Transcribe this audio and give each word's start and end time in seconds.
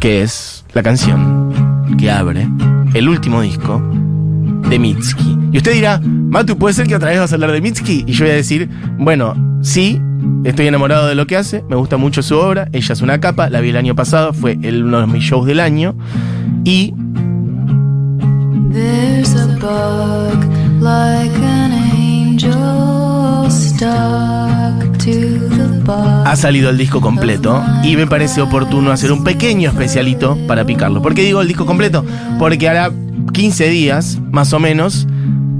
que 0.00 0.22
es 0.22 0.64
la 0.72 0.82
canción 0.82 1.94
que 1.98 2.10
abre 2.10 2.48
el 2.94 3.08
último 3.08 3.42
disco 3.42 3.82
de 4.68 4.78
Mitski. 4.78 5.38
Y 5.52 5.58
usted 5.58 5.74
dirá, 5.74 6.00
Matu, 6.02 6.56
¿puede 6.56 6.74
ser 6.74 6.86
que 6.86 6.96
otra 6.96 7.10
vez 7.10 7.20
vas 7.20 7.32
a 7.32 7.34
hablar 7.34 7.52
de 7.52 7.60
Mitski? 7.60 8.04
Y 8.06 8.12
yo 8.12 8.24
voy 8.24 8.32
a 8.32 8.36
decir, 8.36 8.70
bueno, 8.98 9.34
sí, 9.62 10.00
estoy 10.44 10.68
enamorado 10.68 11.06
de 11.06 11.14
lo 11.14 11.26
que 11.26 11.36
hace, 11.36 11.62
me 11.68 11.76
gusta 11.76 11.98
mucho 11.98 12.22
su 12.22 12.36
obra, 12.36 12.68
ella 12.72 12.92
es 12.94 13.02
una 13.02 13.20
capa, 13.20 13.50
la 13.50 13.60
vi 13.60 13.70
el 13.70 13.76
año 13.76 13.94
pasado, 13.94 14.32
fue 14.32 14.56
uno 14.56 15.00
de 15.00 15.06
mis 15.06 15.22
shows 15.22 15.46
del 15.46 15.60
año, 15.60 15.94
y 16.64 16.94
like 20.80 21.36
an 21.42 21.72
angel 21.72 23.50
stuck 23.50 24.98
to 24.98 25.48
the. 25.50 25.59
Ha 26.24 26.36
salido 26.36 26.70
el 26.70 26.78
disco 26.78 27.00
completo, 27.00 27.62
y 27.82 27.96
me 27.96 28.06
parece 28.06 28.40
oportuno 28.40 28.92
hacer 28.92 29.12
un 29.12 29.24
pequeño 29.24 29.70
especialito 29.70 30.38
para 30.46 30.64
picarlo. 30.64 31.02
¿Por 31.02 31.14
qué 31.14 31.22
digo 31.22 31.40
el 31.40 31.48
disco 31.48 31.66
completo? 31.66 32.04
Porque 32.38 32.68
hará 32.68 32.90
15 33.32 33.68
días, 33.68 34.18
más 34.30 34.52
o 34.52 34.58
menos, 34.58 35.06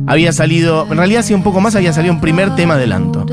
había 0.06 0.32
salido, 0.32 0.86
en 0.90 0.96
realidad 0.96 1.20
hace 1.20 1.34
un 1.34 1.42
poco 1.42 1.60
más, 1.60 1.76
había 1.76 1.92
salido 1.92 2.14
un 2.14 2.20
primer 2.20 2.54
tema 2.54 2.74
adelanto. 2.74 3.26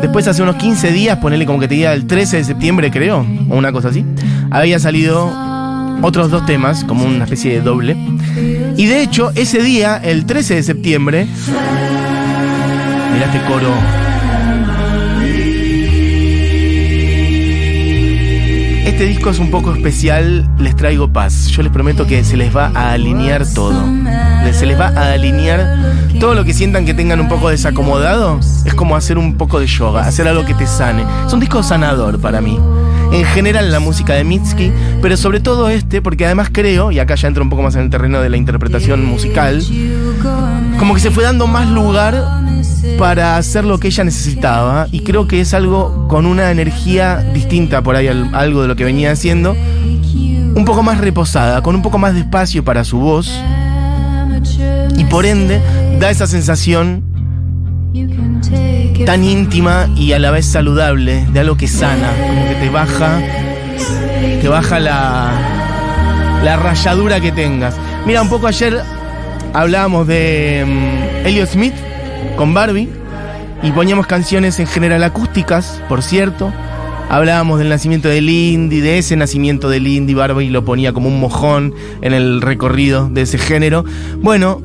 Después 0.00 0.26
hace 0.26 0.42
unos 0.42 0.56
15 0.56 0.92
días, 0.92 1.18
ponele 1.18 1.46
como 1.46 1.60
que 1.60 1.68
te 1.68 1.74
diga 1.74 1.92
el 1.92 2.06
13 2.06 2.38
de 2.38 2.44
septiembre 2.44 2.90
creo, 2.90 3.26
o 3.48 3.56
una 3.56 3.72
cosa 3.72 3.88
así, 3.88 4.04
había 4.50 4.78
salido 4.78 5.30
otros 6.02 6.30
dos 6.30 6.44
temas, 6.46 6.84
como 6.84 7.04
una 7.04 7.24
especie 7.24 7.52
de 7.52 7.60
doble. 7.60 7.96
Y 8.76 8.86
de 8.86 9.02
hecho, 9.02 9.30
ese 9.34 9.62
día, 9.62 10.00
el 10.02 10.26
13 10.26 10.56
de 10.56 10.62
septiembre, 10.62 11.26
mirá 13.14 13.26
este 13.26 13.40
coro. 13.46 14.01
Este 18.92 19.06
disco 19.06 19.30
es 19.30 19.38
un 19.38 19.50
poco 19.50 19.72
especial, 19.72 20.46
les 20.58 20.76
traigo 20.76 21.10
paz. 21.10 21.46
Yo 21.48 21.62
les 21.62 21.72
prometo 21.72 22.06
que 22.06 22.22
se 22.24 22.36
les 22.36 22.54
va 22.54 22.70
a 22.74 22.92
alinear 22.92 23.42
todo. 23.54 23.82
Se 24.52 24.66
les 24.66 24.78
va 24.78 24.88
a 24.88 25.14
alinear 25.14 25.94
todo 26.20 26.34
lo 26.34 26.44
que 26.44 26.52
sientan 26.52 26.84
que 26.84 26.92
tengan 26.92 27.18
un 27.18 27.26
poco 27.26 27.48
desacomodado. 27.48 28.38
Es 28.66 28.74
como 28.74 28.94
hacer 28.94 29.16
un 29.16 29.38
poco 29.38 29.58
de 29.60 29.66
yoga, 29.66 30.02
hacer 30.06 30.28
algo 30.28 30.44
que 30.44 30.52
te 30.52 30.66
sane. 30.66 31.06
Es 31.26 31.32
un 31.32 31.40
disco 31.40 31.62
sanador 31.62 32.20
para 32.20 32.42
mí. 32.42 32.60
En 33.12 33.24
general 33.24 33.72
la 33.72 33.80
música 33.80 34.12
de 34.12 34.24
Mitski, 34.24 34.70
pero 35.00 35.16
sobre 35.16 35.40
todo 35.40 35.70
este, 35.70 36.02
porque 36.02 36.26
además 36.26 36.50
creo, 36.52 36.92
y 36.92 36.98
acá 36.98 37.14
ya 37.14 37.28
entro 37.28 37.42
un 37.42 37.48
poco 37.48 37.62
más 37.62 37.74
en 37.74 37.82
el 37.82 37.90
terreno 37.90 38.20
de 38.20 38.28
la 38.28 38.36
interpretación 38.36 39.06
musical, 39.06 39.64
como 40.78 40.92
que 40.94 41.00
se 41.00 41.10
fue 41.10 41.24
dando 41.24 41.46
más 41.46 41.66
lugar 41.66 42.41
para 42.98 43.36
hacer 43.36 43.64
lo 43.64 43.78
que 43.78 43.88
ella 43.88 44.04
necesitaba 44.04 44.86
y 44.90 45.00
creo 45.00 45.26
que 45.28 45.40
es 45.40 45.54
algo 45.54 46.06
con 46.08 46.26
una 46.26 46.50
energía 46.50 47.18
distinta 47.34 47.82
por 47.82 47.96
ahí 47.96 48.08
al- 48.08 48.34
algo 48.34 48.62
de 48.62 48.68
lo 48.68 48.76
que 48.76 48.84
venía 48.84 49.12
haciendo, 49.12 49.52
un 50.54 50.64
poco 50.64 50.82
más 50.82 50.98
reposada, 50.98 51.62
con 51.62 51.74
un 51.74 51.82
poco 51.82 51.98
más 51.98 52.14
de 52.14 52.20
espacio 52.20 52.64
para 52.64 52.84
su 52.84 52.98
voz 52.98 53.32
y 54.96 55.04
por 55.04 55.24
ende 55.26 55.60
da 55.98 56.10
esa 56.10 56.26
sensación 56.26 57.04
tan 59.06 59.24
íntima 59.24 59.88
y 59.96 60.12
a 60.12 60.18
la 60.18 60.30
vez 60.30 60.46
saludable 60.46 61.26
de 61.32 61.40
algo 61.40 61.56
que 61.56 61.68
sana, 61.68 62.08
como 62.26 62.48
que 62.48 62.54
te 62.56 62.68
baja, 62.70 63.20
te 64.40 64.48
baja 64.48 64.78
la, 64.78 65.30
la 66.44 66.56
rayadura 66.56 67.20
que 67.20 67.32
tengas. 67.32 67.74
Mira, 68.06 68.22
un 68.22 68.28
poco 68.28 68.46
ayer 68.46 68.80
hablábamos 69.52 70.06
de 70.06 70.64
mm, 70.66 71.26
Elliot 71.26 71.48
Smith 71.48 71.74
con 72.36 72.54
Barbie 72.54 72.88
y 73.62 73.70
poníamos 73.72 74.06
canciones 74.06 74.58
en 74.58 74.66
general 74.66 75.04
acústicas, 75.04 75.80
por 75.88 76.02
cierto. 76.02 76.52
Hablábamos 77.08 77.58
del 77.58 77.68
nacimiento 77.68 78.08
del 78.08 78.28
indie, 78.28 78.80
de 78.80 78.98
ese 78.98 79.16
nacimiento 79.16 79.68
del 79.68 79.86
indie, 79.86 80.14
Barbie 80.14 80.50
lo 80.50 80.64
ponía 80.64 80.92
como 80.92 81.08
un 81.08 81.20
mojón 81.20 81.74
en 82.00 82.14
el 82.14 82.40
recorrido 82.40 83.08
de 83.08 83.22
ese 83.22 83.38
género. 83.38 83.84
Bueno, 84.20 84.62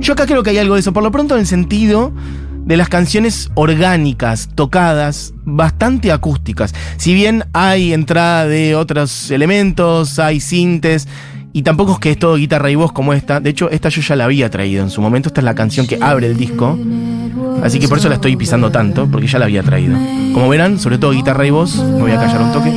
yo 0.00 0.14
acá 0.14 0.26
creo 0.26 0.42
que 0.42 0.50
hay 0.50 0.58
algo 0.58 0.74
de 0.74 0.80
eso, 0.80 0.92
por 0.92 1.02
lo 1.02 1.12
pronto 1.12 1.34
en 1.34 1.40
el 1.40 1.46
sentido 1.46 2.12
de 2.64 2.76
las 2.76 2.88
canciones 2.88 3.50
orgánicas, 3.54 4.48
tocadas, 4.54 5.32
bastante 5.44 6.12
acústicas. 6.12 6.74
Si 6.96 7.14
bien 7.14 7.44
hay 7.52 7.92
entrada 7.92 8.46
de 8.46 8.74
otros 8.74 9.30
elementos, 9.30 10.18
hay 10.18 10.40
sintes, 10.40 11.08
y 11.52 11.62
tampoco 11.62 11.92
es 11.94 11.98
que 11.98 12.10
es 12.12 12.18
todo 12.18 12.36
guitarra 12.36 12.70
y 12.70 12.76
voz 12.76 12.92
como 12.92 13.12
esta. 13.12 13.40
De 13.40 13.50
hecho, 13.50 13.70
esta 13.70 13.88
yo 13.88 14.00
ya 14.02 14.16
la 14.16 14.24
había 14.24 14.50
traído 14.50 14.82
en 14.82 14.90
su 14.90 15.00
momento. 15.00 15.28
Esta 15.28 15.40
es 15.40 15.44
la 15.44 15.54
canción 15.54 15.86
que 15.86 15.98
abre 16.00 16.26
el 16.28 16.36
disco. 16.36 16.78
Así 17.62 17.78
que 17.78 17.88
por 17.88 17.98
eso 17.98 18.08
la 18.08 18.14
estoy 18.16 18.36
pisando 18.36 18.70
tanto, 18.70 19.08
porque 19.10 19.26
ya 19.26 19.38
la 19.38 19.46
había 19.46 19.62
traído. 19.62 19.96
Como 20.32 20.48
verán, 20.48 20.78
sobre 20.78 20.98
todo 20.98 21.10
guitarra 21.12 21.46
y 21.46 21.50
voz, 21.50 21.76
me 21.76 22.00
voy 22.02 22.12
a 22.12 22.16
callar 22.16 22.42
un 22.42 22.52
toque. 22.52 22.70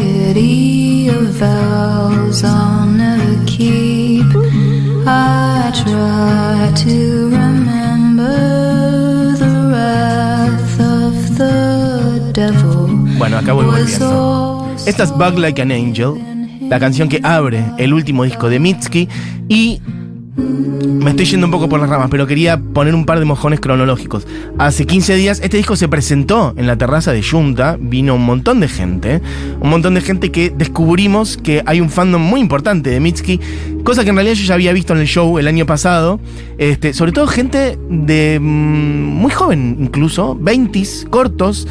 Bueno, 13.17 13.37
acá 13.37 13.53
voy 13.53 13.65
volviendo. 13.65 14.67
Esta 14.85 15.03
es 15.03 15.11
Bug 15.11 15.37
Like 15.37 15.61
an 15.61 15.71
Angel, 15.71 16.32
la 16.73 16.79
canción 16.79 17.07
que 17.07 17.19
abre 17.21 17.63
el 17.77 17.93
último 17.93 18.23
disco 18.23 18.49
de 18.49 18.57
Mitski. 18.57 19.07
Y 19.47 19.79
me 20.35 21.11
estoy 21.11 21.27
yendo 21.27 21.45
un 21.45 21.51
poco 21.51 21.69
por 21.69 21.79
las 21.79 21.87
ramas, 21.87 22.07
pero 22.09 22.25
quería 22.25 22.59
poner 22.59 22.95
un 22.95 23.05
par 23.05 23.19
de 23.19 23.25
mojones 23.25 23.59
cronológicos. 23.59 24.25
Hace 24.57 24.87
15 24.87 25.13
días 25.13 25.39
este 25.43 25.57
disco 25.57 25.75
se 25.75 25.87
presentó 25.87 26.55
en 26.57 26.65
la 26.65 26.75
terraza 26.75 27.11
de 27.11 27.21
Junta, 27.21 27.77
vino 27.79 28.15
un 28.15 28.25
montón 28.25 28.59
de 28.59 28.67
gente, 28.67 29.21
un 29.61 29.69
montón 29.69 29.93
de 29.93 30.01
gente 30.01 30.31
que 30.31 30.49
descubrimos 30.49 31.37
que 31.37 31.61
hay 31.67 31.79
un 31.79 31.91
fandom 31.91 32.19
muy 32.19 32.41
importante 32.41 32.89
de 32.89 32.99
Mitski, 32.99 33.39
cosa 33.83 34.03
que 34.03 34.09
en 34.09 34.15
realidad 34.15 34.33
yo 34.33 34.45
ya 34.45 34.55
había 34.55 34.73
visto 34.73 34.93
en 34.93 34.99
el 34.99 35.07
show 35.07 35.37
el 35.37 35.47
año 35.47 35.67
pasado, 35.67 36.19
este, 36.57 36.95
sobre 36.95 37.11
todo 37.11 37.27
gente 37.27 37.77
de 37.91 38.39
mm, 38.41 38.43
muy 38.43 39.31
joven 39.31 39.77
incluso, 39.79 40.35
20s, 40.37 41.07
cortos, 41.07 41.67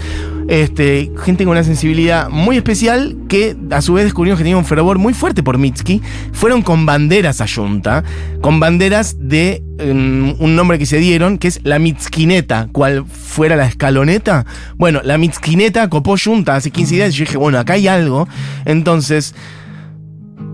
este, 0.48 1.10
gente 1.24 1.44
con 1.44 1.52
una 1.52 1.64
sensibilidad 1.64 2.28
muy 2.28 2.56
especial 2.56 3.16
que 3.28 3.56
a 3.70 3.80
su 3.80 3.94
vez 3.94 4.04
descubrimos 4.04 4.38
que 4.38 4.44
tenía 4.44 4.56
un 4.56 4.64
fervor 4.64 4.98
muy 4.98 5.14
fuerte 5.14 5.42
por 5.42 5.58
Mitski. 5.58 6.00
Fueron 6.32 6.62
con 6.62 6.86
banderas 6.86 7.40
a 7.40 7.46
Junta, 7.48 8.04
con 8.40 8.60
banderas 8.60 9.16
de 9.18 9.62
mm, 9.78 10.42
un 10.42 10.56
nombre 10.56 10.78
que 10.78 10.86
se 10.86 10.98
dieron, 10.98 11.38
que 11.38 11.48
es 11.48 11.60
la 11.64 11.78
Mitskineta, 11.78 12.68
cual 12.72 13.04
fuera 13.06 13.56
la 13.56 13.66
escaloneta. 13.66 14.46
Bueno, 14.76 15.00
la 15.04 15.18
Mitskineta 15.18 15.88
copó 15.88 16.16
Junta 16.22 16.56
hace 16.56 16.70
15 16.70 16.94
días 16.94 17.14
y 17.14 17.18
yo 17.18 17.24
dije, 17.24 17.36
bueno, 17.36 17.58
acá 17.58 17.74
hay 17.74 17.88
algo. 17.88 18.28
Entonces, 18.64 19.34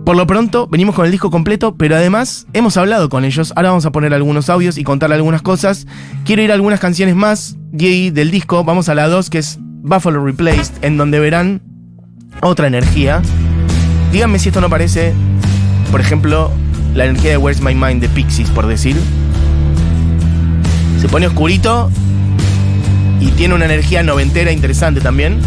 por 0.05 0.17
lo 0.17 0.27
pronto, 0.27 0.67
venimos 0.69 0.95
con 0.95 1.05
el 1.05 1.13
disco 1.13 1.31
completo, 1.31 1.77
pero 1.77 1.95
además 1.95 2.47
hemos 2.55 2.77
hablado 2.79 3.11
con 3.11 3.27
ellos. 3.27 3.53
Ahora 3.57 3.69
vamos 3.69 3.85
a 3.85 3.93
poner 3.93 4.15
algunos 4.15 4.49
audios 4.49 4.79
y 4.79 4.85
contar 4.85 5.13
algunas 5.13 5.43
cosas. 5.43 5.87
Quiero 6.25 6.41
ir 6.41 6.51
a 6.51 6.55
algunas 6.55 6.81
canciones 6.81 7.15
más 7.15 7.59
y 7.79 7.87
ahí 7.87 8.11
del 8.11 8.31
disco. 8.31 8.65
Vamos 8.65 8.89
a 8.89 8.95
la 8.95 9.07
2, 9.07 9.29
que 9.29 9.37
es 9.37 9.59
Buffalo 9.89 10.23
Replaced, 10.23 10.73
en 10.83 10.97
donde 10.97 11.19
verán 11.19 11.63
otra 12.43 12.67
energía. 12.67 13.23
Díganme 14.13 14.39
si 14.39 14.51
esto 14.51 14.61
no 14.61 14.69
parece, 14.69 15.15
por 15.91 16.01
ejemplo, 16.01 16.53
la 16.95 17.07
energía 17.07 17.31
de 17.31 17.37
Where's 17.39 17.63
My 17.63 17.75
Mind 17.75 18.03
de 18.03 18.09
Pixies, 18.09 18.51
por 18.51 18.67
decir. 18.67 18.97
Se 21.01 21.09
pone 21.09 21.27
oscurito 21.27 21.91
y 23.21 23.31
tiene 23.33 23.55
una 23.55 23.65
energía 23.65 24.03
noventera 24.03 24.53
interesante 24.53 25.01
también. 25.01 25.41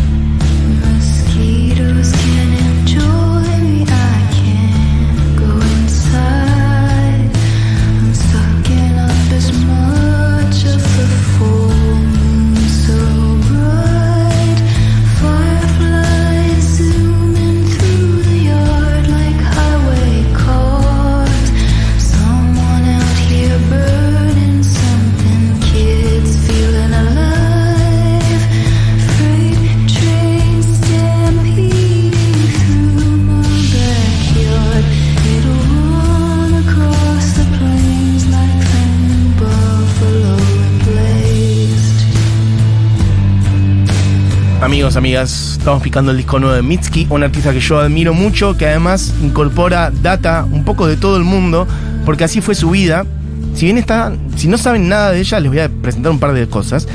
Amigos, 44.92 44.98
amigas, 44.98 45.58
estamos 45.58 45.82
picando 45.82 46.12
el 46.12 46.18
disco 46.18 46.38
nuevo 46.38 46.54
de 46.54 46.62
Mitski, 46.62 47.08
un 47.10 47.24
artista 47.24 47.54
que 47.54 47.62
yo 47.62 47.80
admiro 47.80 48.14
mucho, 48.14 48.58
que 48.58 48.68
además 48.68 49.14
incorpora 49.22 49.90
data 49.90 50.46
un 50.52 50.66
poco 50.66 50.86
de 50.86 50.98
todo 50.98 51.16
el 51.16 51.24
mundo, 51.24 51.66
porque 52.06 52.26
así 52.26 52.42
fue 52.42 52.56
su 52.56 52.72
vida. 52.72 53.06
Si 53.54 53.66
bien 53.66 53.78
está, 53.78 54.12
si 54.36 54.50
no 54.50 54.58
saben 54.58 54.90
nada 54.90 55.12
de 55.12 55.22
ella, 55.22 55.40
les 55.40 55.50
voy 55.50 55.60
a 55.60 55.70
presentar 55.70 56.12
un 56.12 56.20
par 56.20 56.34
de 56.34 56.46
cosas. 56.46 56.90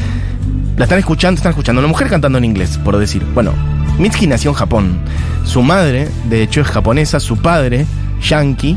La 0.77 0.85
están 0.85 0.99
escuchando, 0.99 1.39
están 1.39 1.51
escuchando. 1.51 1.81
Una 1.81 1.89
mujer 1.89 2.09
cantando 2.09 2.37
en 2.37 2.45
inglés, 2.45 2.77
por 2.77 2.99
decir. 2.99 3.25
Bueno, 3.33 3.53
Mitski 3.99 4.27
nació 4.27 4.51
en 4.51 4.57
Japón. 4.57 4.99
Su 5.45 5.63
madre, 5.63 6.09
de 6.29 6.43
hecho, 6.43 6.61
es 6.61 6.67
japonesa, 6.67 7.19
su 7.19 7.39
padre, 7.39 7.87
yankee, 8.21 8.77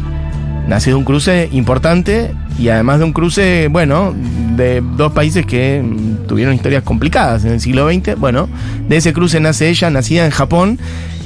nació 0.69 0.94
de 0.94 0.95
un 0.95 1.04
cruce 1.04 1.50
importante 1.51 2.33
y 2.60 2.68
además 2.68 3.00
de 3.00 3.06
un 3.06 3.14
cruce, 3.14 3.70
bueno, 3.70 4.14
de 4.58 4.84
dos 4.98 5.14
países 5.14 5.46
que 5.46 5.82
tuvieron 6.28 6.54
historias 6.54 6.84
complicadas 6.84 7.46
en 7.46 7.54
el 7.54 7.62
siglo 7.62 7.90
XX. 7.90 8.20
Bueno, 8.20 8.50
de 8.90 8.98
ese 8.98 9.14
cruce 9.14 9.40
nace 9.40 9.70
ella, 9.70 9.90
nacida 9.90 10.26
en 10.26 10.32
Japón. 10.32 10.78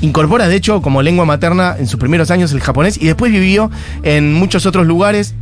Incorpora, 0.02 0.48
de 0.48 0.56
hecho, 0.56 0.82
como 0.82 1.02
lengua 1.02 1.26
materna 1.26 1.76
en 1.80 1.88
sus 1.88 2.00
primeros 2.00 2.30
años 2.30 2.52
el 2.52 2.60
japonés 2.60 3.02
y 3.02 3.08
después 3.08 3.32
vivió 3.32 3.72
en 4.04 4.34
muchos 4.34 4.66
otros 4.68 4.86
lugares 4.86 5.34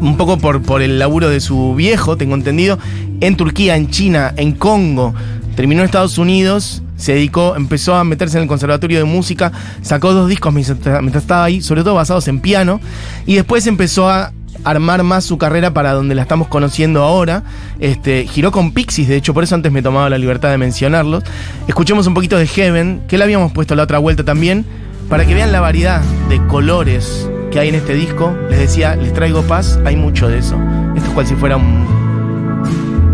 un 0.00 0.18
poco 0.18 0.36
por, 0.36 0.60
por 0.60 0.82
el 0.82 0.98
laburo 0.98 1.30
de 1.30 1.40
su 1.40 1.74
viejo, 1.74 2.18
tengo 2.18 2.34
entendido, 2.34 2.78
en 3.20 3.36
Turquía, 3.36 3.76
en 3.76 3.88
China, 3.88 4.34
en 4.36 4.52
Congo. 4.52 5.14
Terminó 5.56 5.80
en 5.80 5.86
Estados 5.86 6.18
Unidos, 6.18 6.82
se 6.96 7.14
dedicó, 7.14 7.56
empezó 7.56 7.94
a 7.94 8.04
meterse 8.04 8.36
en 8.36 8.42
el 8.42 8.48
conservatorio 8.48 8.98
de 8.98 9.04
música, 9.04 9.52
sacó 9.80 10.12
dos 10.12 10.28
discos 10.28 10.52
mientras 10.52 11.14
estaba 11.16 11.44
ahí, 11.44 11.62
sobre 11.62 11.82
todo 11.82 11.94
basados 11.94 12.28
en 12.28 12.40
piano, 12.40 12.80
y 13.26 13.36
después 13.36 13.66
empezó 13.66 14.10
a 14.10 14.32
armar 14.64 15.02
más 15.02 15.24
su 15.24 15.38
carrera 15.38 15.72
para 15.72 15.92
donde 15.92 16.14
la 16.14 16.22
estamos 16.22 16.48
conociendo 16.48 17.02
ahora. 17.02 17.42
Este, 17.78 18.26
giró 18.26 18.52
con 18.52 18.72
Pixies, 18.72 19.08
de 19.08 19.16
hecho, 19.16 19.34
por 19.34 19.44
eso 19.44 19.54
antes 19.54 19.72
me 19.72 19.82
tomaba 19.82 20.10
la 20.10 20.18
libertad 20.18 20.50
de 20.50 20.58
mencionarlos. 20.58 21.24
Escuchemos 21.66 22.06
un 22.06 22.14
poquito 22.14 22.36
de 22.36 22.46
Heaven, 22.46 23.02
que 23.08 23.18
le 23.18 23.24
habíamos 23.24 23.52
puesto 23.52 23.74
la 23.74 23.84
otra 23.84 23.98
vuelta 23.98 24.24
también, 24.24 24.64
para 25.08 25.24
que 25.26 25.34
vean 25.34 25.52
la 25.52 25.60
variedad 25.60 26.02
de 26.28 26.44
colores 26.46 27.28
que 27.50 27.58
hay 27.58 27.68
en 27.68 27.76
este 27.76 27.94
disco. 27.94 28.36
Les 28.50 28.58
decía, 28.58 28.96
les 28.96 29.12
traigo 29.12 29.42
paz, 29.42 29.78
hay 29.84 29.96
mucho 29.96 30.28
de 30.28 30.38
eso. 30.38 30.56
Esto 30.96 31.08
es 31.08 31.14
cual 31.14 31.26
si 31.26 31.34
fuera 31.34 31.56
un, 31.56 31.86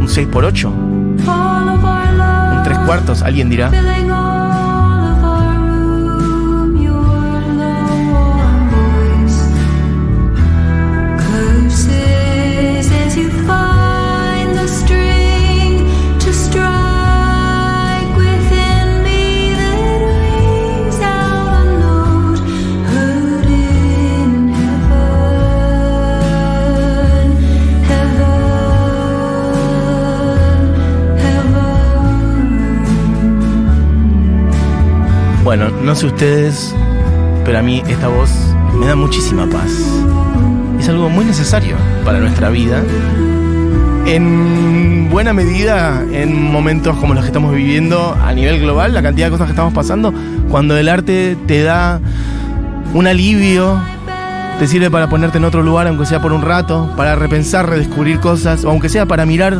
un 0.00 0.06
6x8, 0.08 0.64
un 0.66 2.62
3 2.64 2.78
cuartos, 2.78 3.22
alguien 3.22 3.50
dirá. 3.50 3.70
No 35.84 35.94
sé 35.94 36.06
ustedes, 36.06 36.74
pero 37.44 37.58
a 37.58 37.62
mí 37.62 37.82
esta 37.86 38.08
voz 38.08 38.30
me 38.74 38.86
da 38.86 38.96
muchísima 38.96 39.46
paz. 39.46 39.70
Es 40.80 40.88
algo 40.88 41.10
muy 41.10 41.26
necesario 41.26 41.76
para 42.06 42.20
nuestra 42.20 42.48
vida. 42.48 42.82
En 44.06 45.10
buena 45.10 45.34
medida, 45.34 46.02
en 46.10 46.50
momentos 46.50 46.96
como 46.96 47.12
los 47.12 47.22
que 47.22 47.28
estamos 47.28 47.54
viviendo 47.54 48.16
a 48.22 48.32
nivel 48.32 48.60
global, 48.60 48.94
la 48.94 49.02
cantidad 49.02 49.26
de 49.26 49.32
cosas 49.32 49.46
que 49.46 49.52
estamos 49.52 49.74
pasando, 49.74 50.12
cuando 50.48 50.76
el 50.78 50.88
arte 50.88 51.36
te 51.46 51.62
da 51.62 52.00
un 52.94 53.06
alivio, 53.06 53.78
te 54.58 54.66
sirve 54.66 54.90
para 54.90 55.10
ponerte 55.10 55.36
en 55.36 55.44
otro 55.44 55.62
lugar, 55.62 55.86
aunque 55.86 56.06
sea 56.06 56.22
por 56.22 56.32
un 56.32 56.40
rato, 56.40 56.92
para 56.96 57.14
repensar, 57.14 57.68
redescubrir 57.68 58.20
cosas, 58.20 58.64
o 58.64 58.70
aunque 58.70 58.88
sea 58.88 59.04
para 59.04 59.26
mirar 59.26 59.58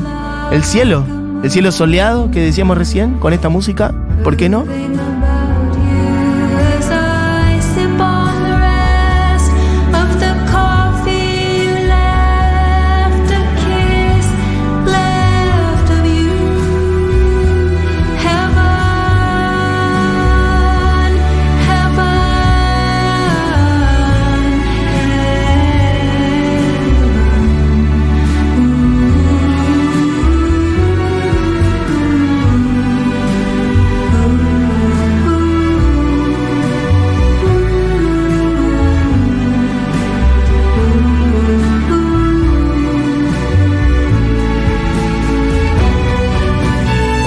el 0.50 0.64
cielo, 0.64 1.04
el 1.42 1.50
cielo 1.50 1.70
soleado 1.70 2.30
que 2.30 2.40
decíamos 2.40 2.78
recién 2.78 3.18
con 3.18 3.34
esta 3.34 3.50
música, 3.50 3.94
¿por 4.22 4.38
qué 4.38 4.48
no? 4.48 4.64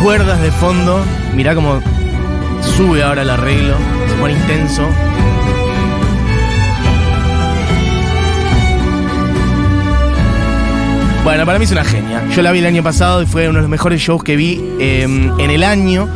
Cuerdas 0.08 0.42
de 0.42 0.52
fondo, 0.52 1.04
mirá 1.36 1.54
cómo 1.54 1.82
sube 2.78 3.04
ahora 3.04 3.24
el 3.24 3.30
arreglo, 3.30 3.76
se 4.08 4.16
pone 4.16 4.36
intenso. 4.36 4.84
Bueno, 11.26 11.46
para 11.46 11.60
mí 11.60 11.66
es 11.66 11.72
una 11.74 11.84
genia. 11.84 12.26
Yo 12.34 12.42
la 12.42 12.54
vi 12.54 12.60
el 12.60 12.68
año 12.68 12.84
pasado 12.84 13.22
y 13.22 13.26
fue 13.26 13.50
uno 13.50 13.58
de 13.58 13.64
los 13.64 13.70
mejores 13.70 14.00
shows 14.00 14.24
que 14.24 14.38
vi 14.38 14.64
eh, 14.80 15.04
en 15.04 15.52
el 15.52 15.62
año. 15.62 16.08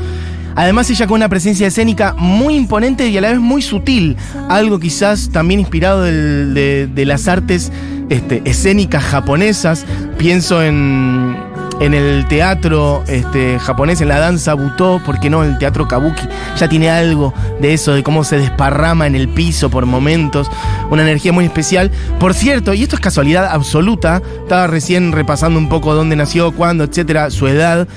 Además, 0.56 0.90
ella 0.90 1.06
con 1.06 1.16
una 1.16 1.28
presencia 1.28 1.68
escénica 1.68 2.16
muy 2.18 2.56
imponente 2.56 3.10
y 3.10 3.18
a 3.18 3.22
la 3.22 3.32
vez 3.32 3.42
muy 3.42 3.62
sutil. 3.62 4.16
Algo 4.48 4.80
quizás 4.80 5.32
también 5.34 5.60
inspirado 5.60 6.04
de 6.04 7.04
las 7.06 7.28
artes 7.28 7.74
este, 8.12 8.42
escénicas 8.46 9.04
japonesas. 9.04 9.86
Pienso 10.18 10.64
en, 10.64 11.36
en 11.82 11.96
el 11.96 12.28
teatro 12.28 13.04
este, 13.08 13.58
japonés, 13.58 14.02
en 14.02 14.08
la 14.08 14.20
danza 14.20 14.54
butó, 14.54 15.02
¿por 15.04 15.20
qué 15.20 15.32
no? 15.32 15.44
El 15.44 15.58
teatro 15.58 15.88
kabuki 15.88 16.28
ya 16.56 16.70
tiene 16.70 16.92
algo 16.92 17.34
de 17.60 17.74
eso, 17.74 17.94
de 17.94 18.04
cómo 18.04 18.24
se 18.24 18.38
desparrama 18.38 19.08
en 19.08 19.16
el 19.16 19.28
piso 19.28 19.72
por 19.72 19.88
momentos, 19.88 20.50
una 20.92 21.02
energía 21.02 21.34
muy 21.34 21.46
especial. 21.46 21.90
Por 22.20 22.36
cierto, 22.36 22.76
y 22.76 22.84
esto 22.84 22.96
es 22.96 23.02
casualidad 23.02 23.48
absoluta, 23.48 24.22
estaba 24.44 24.68
recién 24.68 25.12
repasando 25.12 25.58
un 25.58 25.70
poco 25.70 25.96
dónde 25.96 26.16
nació, 26.16 26.52
cuándo, 26.52 26.84
etcétera, 26.84 27.32
su 27.32 27.48
edad. 27.48 27.88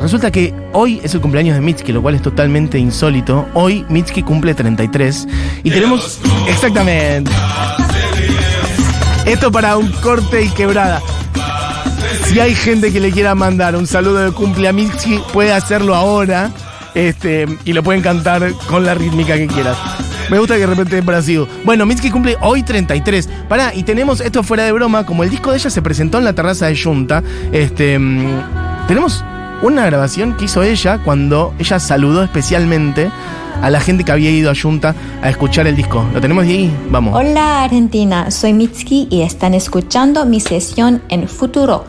Resulta 0.00 0.32
que 0.32 0.52
hoy 0.72 1.00
es 1.04 1.14
el 1.14 1.20
cumpleaños 1.20 1.54
de 1.54 1.60
Mitski, 1.60 1.92
lo 1.92 2.02
cual 2.02 2.16
es 2.16 2.22
totalmente 2.22 2.78
insólito. 2.80 3.46
Hoy 3.54 3.86
Mitski 3.88 4.24
cumple 4.24 4.54
33 4.54 5.28
y 5.62 5.70
tenemos 5.70 6.20
exactamente 6.48 7.30
esto 9.24 9.52
para 9.52 9.76
un 9.76 9.90
corte 10.02 10.42
y 10.42 10.48
quebrada. 10.48 11.00
Si 12.34 12.40
hay 12.40 12.52
gente 12.52 12.92
que 12.92 12.98
le 12.98 13.12
quiera 13.12 13.36
mandar 13.36 13.76
un 13.76 13.86
saludo 13.86 14.16
de 14.16 14.32
cumple 14.32 14.66
a 14.66 14.72
Mitski, 14.72 15.20
puede 15.32 15.52
hacerlo 15.52 15.94
ahora. 15.94 16.50
Este, 16.92 17.46
y 17.64 17.72
lo 17.72 17.84
pueden 17.84 18.02
cantar 18.02 18.52
con 18.66 18.84
la 18.84 18.92
rítmica 18.92 19.36
que 19.36 19.46
quieras. 19.46 19.78
Me 20.32 20.40
gusta 20.40 20.54
que 20.54 20.62
de 20.62 20.66
repente 20.66 20.98
es 20.98 21.06
Brasil. 21.06 21.46
Bueno, 21.64 21.86
Mitski 21.86 22.10
cumple 22.10 22.36
hoy 22.40 22.64
33. 22.64 23.28
Pará, 23.48 23.72
y 23.72 23.84
tenemos 23.84 24.20
esto 24.20 24.42
fuera 24.42 24.64
de 24.64 24.72
broma, 24.72 25.06
como 25.06 25.22
el 25.22 25.30
disco 25.30 25.52
de 25.52 25.58
ella 25.58 25.70
se 25.70 25.80
presentó 25.80 26.18
en 26.18 26.24
la 26.24 26.32
terraza 26.32 26.66
de 26.66 26.76
Junta, 26.76 27.22
este, 27.52 28.00
mm, 28.00 28.86
tenemos 28.88 29.24
una 29.64 29.86
grabación 29.86 30.36
que 30.36 30.44
hizo 30.44 30.62
ella 30.62 30.98
cuando 31.02 31.54
ella 31.58 31.80
saludó 31.80 32.22
especialmente 32.22 33.10
a 33.62 33.70
la 33.70 33.80
gente 33.80 34.04
que 34.04 34.12
había 34.12 34.30
ido 34.30 34.50
a 34.50 34.54
Junta 34.54 34.94
a 35.22 35.30
escuchar 35.30 35.66
el 35.66 35.74
disco. 35.74 36.04
¿Lo 36.12 36.20
tenemos 36.20 36.44
ahí? 36.44 36.70
Vamos. 36.90 37.14
Hola 37.18 37.64
Argentina, 37.64 38.30
soy 38.30 38.52
Mitski 38.52 39.08
y 39.10 39.22
están 39.22 39.54
escuchando 39.54 40.26
mi 40.26 40.38
sesión 40.40 41.00
en 41.08 41.26
Futuro. 41.28 41.86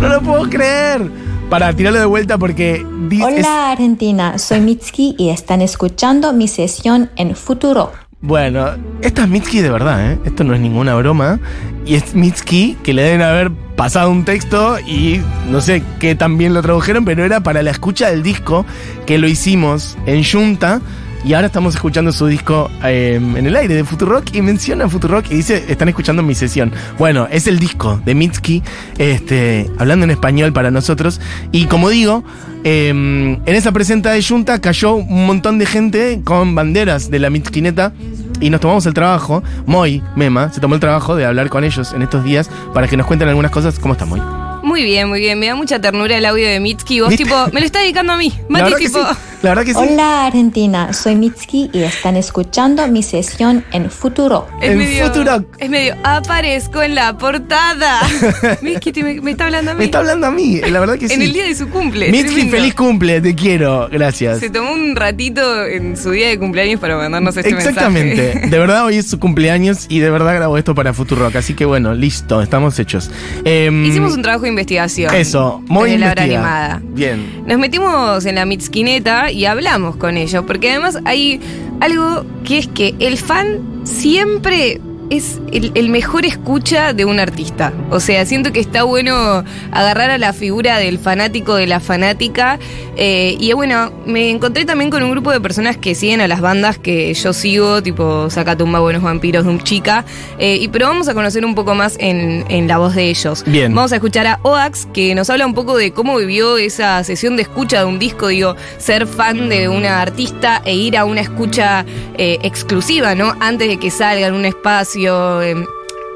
No 0.00 0.08
lo 0.10 0.20
puedo 0.20 0.42
creer. 0.50 1.10
Para 1.48 1.72
tirarlo 1.72 2.00
de 2.00 2.06
vuelta 2.06 2.36
porque 2.38 2.84
es- 3.10 3.22
Hola 3.22 3.70
Argentina, 3.70 4.36
soy 4.36 4.60
Mitski 4.60 5.14
y 5.16 5.30
están 5.30 5.62
escuchando 5.62 6.32
mi 6.34 6.48
sesión 6.48 7.08
en 7.16 7.34
Futuro. 7.36 7.92
Bueno, 8.26 8.70
esta 9.02 9.22
es 9.22 9.28
Mitski 9.28 9.60
de 9.60 9.70
verdad, 9.70 10.10
¿eh? 10.10 10.18
Esto 10.24 10.42
no 10.42 10.52
es 10.52 10.60
ninguna 10.60 10.96
broma. 10.96 11.38
Y 11.84 11.94
es 11.94 12.16
Mitski 12.16 12.76
que 12.82 12.92
le 12.92 13.02
deben 13.02 13.22
haber 13.22 13.52
pasado 13.76 14.10
un 14.10 14.24
texto 14.24 14.80
y 14.80 15.20
no 15.48 15.60
sé 15.60 15.84
qué 16.00 16.16
tan 16.16 16.36
bien 16.36 16.52
lo 16.52 16.60
tradujeron, 16.60 17.04
pero 17.04 17.24
era 17.24 17.44
para 17.44 17.62
la 17.62 17.70
escucha 17.70 18.10
del 18.10 18.24
disco 18.24 18.66
que 19.06 19.18
lo 19.18 19.28
hicimos 19.28 19.96
en 20.06 20.24
Junta. 20.24 20.80
Y 21.24 21.34
ahora 21.34 21.48
estamos 21.48 21.74
escuchando 21.74 22.12
su 22.12 22.26
disco 22.26 22.70
eh, 22.84 23.16
en 23.16 23.46
el 23.46 23.56
aire 23.56 23.74
de 23.74 23.84
Futurock 23.84 24.34
y 24.34 24.42
menciona 24.42 24.88
Futurock 24.88 25.30
y 25.30 25.36
dice, 25.36 25.64
están 25.68 25.88
escuchando 25.88 26.22
mi 26.22 26.34
sesión. 26.34 26.72
Bueno, 26.98 27.26
es 27.30 27.46
el 27.46 27.58
disco 27.58 28.00
de 28.04 28.14
Mitski, 28.14 28.62
este, 28.98 29.68
hablando 29.78 30.04
en 30.04 30.10
español 30.10 30.52
para 30.52 30.70
nosotros. 30.70 31.20
Y 31.50 31.66
como 31.66 31.88
digo, 31.88 32.22
eh, 32.64 32.88
en 32.88 33.42
esa 33.46 33.72
presenta 33.72 34.12
de 34.12 34.22
Junta 34.22 34.60
cayó 34.60 34.94
un 34.94 35.26
montón 35.26 35.58
de 35.58 35.66
gente 35.66 36.20
con 36.24 36.54
banderas 36.54 37.10
de 37.10 37.18
la 37.18 37.30
Mitskineta 37.30 37.92
y 38.40 38.50
nos 38.50 38.60
tomamos 38.60 38.86
el 38.86 38.94
trabajo, 38.94 39.42
Moy, 39.66 40.02
Mema, 40.14 40.52
se 40.52 40.60
tomó 40.60 40.74
el 40.74 40.80
trabajo 40.80 41.16
de 41.16 41.24
hablar 41.24 41.48
con 41.48 41.64
ellos 41.64 41.92
en 41.92 42.02
estos 42.02 42.24
días 42.24 42.50
para 42.74 42.86
que 42.86 42.96
nos 42.96 43.06
cuenten 43.06 43.28
algunas 43.28 43.50
cosas. 43.50 43.78
¿Cómo 43.78 43.94
está 43.94 44.04
Moy? 44.04 44.20
Muy 44.66 44.82
bien, 44.82 45.08
muy 45.08 45.20
bien. 45.20 45.38
Me 45.38 45.46
da 45.46 45.54
mucha 45.54 45.80
ternura 45.80 46.18
el 46.18 46.24
audio 46.24 46.48
de 46.48 46.58
Mitski. 46.58 47.00
Vos, 47.00 47.14
tipo, 47.14 47.34
me 47.52 47.60
lo 47.60 47.66
está 47.66 47.78
dedicando 47.78 48.14
a 48.14 48.16
mí. 48.16 48.32
Mati, 48.48 48.74
tipo. 48.74 48.98
sí. 48.98 49.16
La 49.46 49.50
verdad 49.54 49.64
que 49.64 49.74
sí. 49.74 49.78
Hola 49.78 50.26
Argentina, 50.26 50.92
soy 50.92 51.14
Mitski 51.14 51.70
y 51.72 51.84
están 51.84 52.16
escuchando 52.16 52.88
mi 52.88 53.04
sesión 53.04 53.64
en 53.70 53.92
Futuro. 53.92 54.48
En 54.60 54.82
Futurock. 54.82 55.46
Es 55.58 55.70
medio, 55.70 55.94
aparezco 56.02 56.82
en 56.82 56.96
la 56.96 57.16
portada. 57.16 58.00
Mitski 58.60 59.04
me, 59.04 59.20
me 59.20 59.30
está 59.30 59.44
hablando 59.44 59.70
a 59.70 59.74
mí. 59.74 59.78
Me 59.78 59.84
está 59.84 59.98
hablando 59.98 60.26
a 60.26 60.30
mí, 60.32 60.60
la 60.68 60.80
verdad 60.80 60.98
que 60.98 61.06
sí. 61.06 61.14
En 61.14 61.22
el 61.22 61.32
día 61.32 61.44
de 61.44 61.54
su 61.54 61.68
cumple. 61.68 62.10
Mitski, 62.10 62.48
feliz 62.48 62.74
cumple, 62.74 63.20
te 63.20 63.36
quiero. 63.36 63.88
Gracias. 63.88 64.40
Se 64.40 64.50
tomó 64.50 64.72
un 64.72 64.96
ratito 64.96 65.64
en 65.64 65.96
su 65.96 66.10
día 66.10 66.26
de 66.26 66.40
cumpleaños 66.40 66.80
para 66.80 66.96
mandarnos 66.96 67.36
este 67.36 67.50
Exactamente. 67.50 68.16
mensaje. 68.16 68.46
De 68.50 68.58
verdad, 68.58 68.84
hoy 68.84 68.96
es 68.96 69.08
su 69.08 69.20
cumpleaños 69.20 69.86
y 69.88 70.00
de 70.00 70.10
verdad 70.10 70.34
grabo 70.34 70.58
esto 70.58 70.74
para 70.74 70.92
Futurock. 70.92 71.36
Así 71.36 71.54
que 71.54 71.64
bueno, 71.64 71.94
listo, 71.94 72.42
estamos 72.42 72.80
hechos. 72.80 73.12
Em, 73.44 73.84
Hicimos 73.84 74.12
un 74.14 74.22
trabajo 74.22 74.42
de 74.42 74.48
investigación. 74.48 75.14
Eso, 75.14 75.62
muy 75.68 75.90
desde 75.90 76.04
la 76.04 76.10
hora 76.10 76.22
animada. 76.24 76.82
Bien. 76.82 77.44
Nos 77.46 77.60
metimos 77.60 78.26
en 78.26 78.34
la 78.34 78.44
Mitskineta 78.44 79.30
y 79.36 79.44
hablamos 79.44 79.96
con 79.96 80.16
ellos, 80.16 80.44
porque 80.46 80.70
además 80.70 80.98
hay 81.04 81.40
algo 81.80 82.24
que 82.42 82.56
es 82.56 82.68
que 82.68 82.94
el 83.00 83.18
fan 83.18 83.60
siempre 83.84 84.80
es 85.10 85.38
el, 85.52 85.72
el 85.74 85.88
mejor 85.88 86.24
escucha 86.26 86.92
de 86.92 87.04
un 87.04 87.20
artista. 87.20 87.72
O 87.90 88.00
sea, 88.00 88.24
siento 88.26 88.52
que 88.52 88.60
está 88.60 88.82
bueno 88.82 89.44
agarrar 89.72 90.10
a 90.10 90.18
la 90.18 90.32
figura 90.32 90.78
del 90.78 90.98
fanático, 90.98 91.54
de 91.54 91.66
la 91.66 91.80
fanática. 91.80 92.58
eh, 92.96 93.36
y 93.38 93.52
bueno, 93.52 93.92
me 94.06 94.30
encontré 94.30 94.64
también 94.64 94.90
con 94.90 95.02
un 95.02 95.10
grupo 95.10 95.30
de 95.30 95.40
personas 95.40 95.76
que 95.76 95.94
siguen 95.94 96.20
a 96.20 96.28
las 96.28 96.40
bandas 96.40 96.78
que 96.78 97.12
yo 97.14 97.32
sigo, 97.32 97.82
tipo 97.82 98.28
Sacatumba, 98.30 98.80
Buenos 98.80 99.02
Vampiros, 99.02 99.44
Doom 99.44 99.60
Chica. 99.62 100.04
eh, 100.38 100.58
y 100.60 100.68
pero 100.68 100.86
vamos 100.88 101.08
a 101.08 101.14
conocer 101.14 101.44
un 101.44 101.54
poco 101.54 101.74
más 101.74 101.96
en, 102.00 102.44
en 102.48 102.66
la 102.68 102.78
voz 102.78 102.94
de 102.94 103.08
ellos. 103.10 103.44
Bien. 103.46 103.74
Vamos 103.74 103.92
a 103.92 103.96
escuchar 103.96 104.26
a 104.26 104.40
Oax, 104.42 104.86
que 104.92 105.14
nos 105.14 105.30
habla 105.30 105.46
un 105.46 105.54
poco 105.54 105.76
de 105.76 105.92
cómo 105.92 106.16
vivió 106.16 106.56
esa 106.56 107.02
sesión 107.04 107.36
de 107.36 107.42
escucha 107.42 107.80
de 107.80 107.84
un 107.84 107.98
disco, 107.98 108.28
digo, 108.28 108.56
ser 108.78 109.06
fan 109.06 109.48
de 109.48 109.68
una 109.68 110.00
artista 110.02 110.62
e 110.64 110.74
ir 110.74 110.96
a 110.96 111.04
una 111.04 111.20
escucha 111.20 111.84
eh, 112.18 112.38
exclusiva, 112.42 113.14
¿no? 113.14 113.34
Antes 113.40 113.68
de 113.68 113.76
que 113.78 113.90
salga 113.90 114.26
en 114.26 114.34
un 114.34 114.44
espacio. 114.44 114.95
Em, 114.96 115.64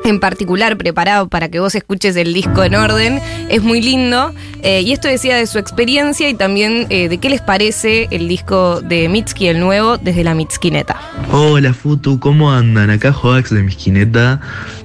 en 0.04 0.20
particular 0.20 0.76
preparado 0.76 1.28
para 1.28 1.48
que 1.48 1.60
vos 1.60 1.74
escuches 1.74 2.16
el 2.16 2.32
disco 2.32 2.64
en 2.64 2.74
orden, 2.74 3.20
es 3.48 3.62
muy 3.62 3.82
lindo. 3.82 4.32
eh, 4.62 4.82
y 4.82 4.92
esto 4.92 5.08
decía 5.08 5.36
de 5.36 5.46
su 5.46 5.58
experiencia 5.58 6.28
y 6.28 6.34
también 6.34 6.86
eh, 6.90 7.08
de 7.08 7.18
qué 7.18 7.30
les 7.30 7.40
parece 7.40 8.08
el 8.10 8.28
disco 8.28 8.80
de 8.80 9.08
Mitski, 9.08 9.48
el 9.48 9.60
nuevo, 9.60 9.96
desde 9.96 10.24
la 10.24 10.34
Mitskineta. 10.34 11.00
Hola 11.32 11.72
Futu, 11.72 12.18
¿cómo 12.18 12.52
andan? 12.52 12.90
Acá 12.90 13.12
Joax 13.12 13.50
de 13.50 13.62
Misquineta. 13.62 14.40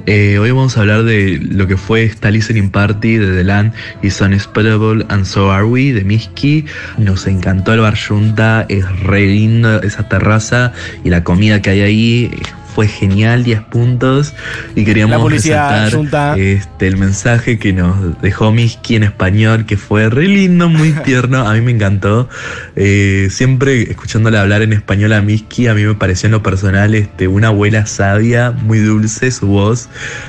Eh, 0.06 0.38
hoy 0.40 0.52
vamos 0.52 0.78
a 0.78 0.82
hablar 0.82 1.04
de 1.04 1.40
lo 1.42 1.68
que 1.68 1.78
fue 1.78 2.04
esta 2.04 2.30
listening 2.30 2.70
party 2.70 3.18
de 3.18 3.36
The 3.36 3.44
Land 3.44 3.74
is 4.02 4.22
Unexpectable 4.22 5.06
and 5.10 5.26
So 5.26 5.52
Are 5.52 5.66
We 5.66 5.94
de 5.94 6.04
Miski. 6.04 6.66
Nos 6.98 7.26
encantó 7.28 7.74
el 7.74 7.80
bar 7.80 7.98
Junta, 7.98 8.66
es 8.70 8.86
re 9.02 9.26
lindo 9.26 9.82
esa 9.82 10.08
terraza 10.08 10.74
y 11.04 11.10
la 11.10 11.24
comida 11.24 11.62
que 11.62 11.72
hay 11.72 11.82
ahí. 11.82 12.32
Fue 12.76 12.90
genial, 12.90 13.46
10 13.46 13.62
puntos. 13.62 14.34
Y 14.76 14.84
queríamos 14.84 15.32
resaltar 15.32 15.94
Junta. 15.94 16.36
este, 16.38 16.88
el 16.88 16.98
mensaje 16.98 17.58
que 17.58 17.72
nos 17.72 18.22
dejó 18.22 18.52
Miski 18.52 18.98
en 18.98 19.04
español, 19.04 19.66
que 19.66 19.78
fue 19.78 20.10
re 20.10 20.28
lindo, 20.28 20.68
muy 20.68 20.92
tierno. 21.06 21.48
A 21.48 21.54
mí 21.54 21.62
me 21.62 21.72
encantó. 21.72 22.28
Eh, 22.76 23.30
siempre 23.32 23.84
escuchándole 23.84 24.38
hablar 24.38 24.62
en 24.62 24.74
español 24.74 25.14
a 25.14 25.22
Miski, 25.22 25.68
a 25.68 25.74
mí 25.74 25.84
me 25.84 25.96
pareció 25.96 26.28
en 26.28 26.34
lo 26.34 26.44
personal 26.44 26.94
este, 26.96 27.30
una 27.30 27.48
abuela 27.48 27.86
sabia, 27.86 28.52
muy 28.52 28.80
dulce 28.80 29.32
su 29.32 29.48
voz. 29.48 29.88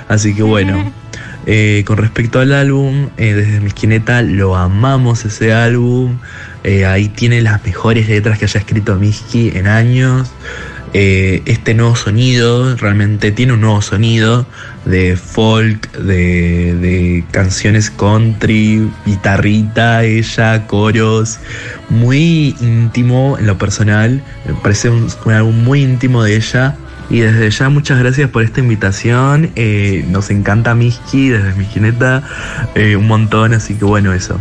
Así 0.08 0.32
que 0.32 0.44
bueno. 0.44 0.92
eh, 1.46 1.84
con 1.86 1.96
respecto 1.96 2.40
al 2.40 2.52
álbum, 2.52 3.08
eh, 3.16 3.34
desde 3.34 3.60
Misquineta 3.60 4.22
lo 4.22 4.56
amamos 4.56 5.24
ese 5.24 5.52
álbum. 5.52 6.18
Eh, 6.64 6.84
ahí 6.84 7.08
tiene 7.08 7.40
las 7.42 7.64
mejores 7.64 8.08
letras 8.08 8.38
que 8.38 8.46
haya 8.46 8.58
escrito 8.58 8.96
Miski 8.96 9.52
en 9.54 9.68
años. 9.68 10.32
Eh, 10.98 11.42
este 11.44 11.74
nuevo 11.74 11.94
sonido, 11.94 12.74
realmente 12.74 13.30
tiene 13.30 13.52
un 13.52 13.60
nuevo 13.60 13.82
sonido 13.82 14.46
de 14.86 15.18
folk, 15.18 15.92
de, 15.92 16.74
de 16.74 17.22
canciones 17.32 17.90
country, 17.90 18.90
guitarrita, 19.04 20.04
ella, 20.04 20.66
coros, 20.66 21.38
muy 21.90 22.56
íntimo 22.62 23.36
en 23.38 23.46
lo 23.46 23.58
personal, 23.58 24.22
me 24.46 24.54
parece 24.54 24.88
un, 24.88 25.08
un 25.26 25.32
álbum 25.34 25.64
muy 25.64 25.82
íntimo 25.82 26.22
de 26.22 26.36
ella. 26.36 26.78
Y 27.10 27.20
desde 27.20 27.50
ya 27.50 27.68
muchas 27.68 27.98
gracias 27.98 28.28
por 28.30 28.42
esta 28.42 28.60
invitación, 28.60 29.50
eh, 29.54 30.04
nos 30.08 30.30
encanta 30.30 30.74
Miski 30.74 31.28
desde 31.28 31.52
Miskineta 31.54 32.22
eh, 32.74 32.96
un 32.96 33.06
montón, 33.06 33.54
así 33.54 33.74
que 33.74 33.84
bueno 33.84 34.12
eso. 34.12 34.38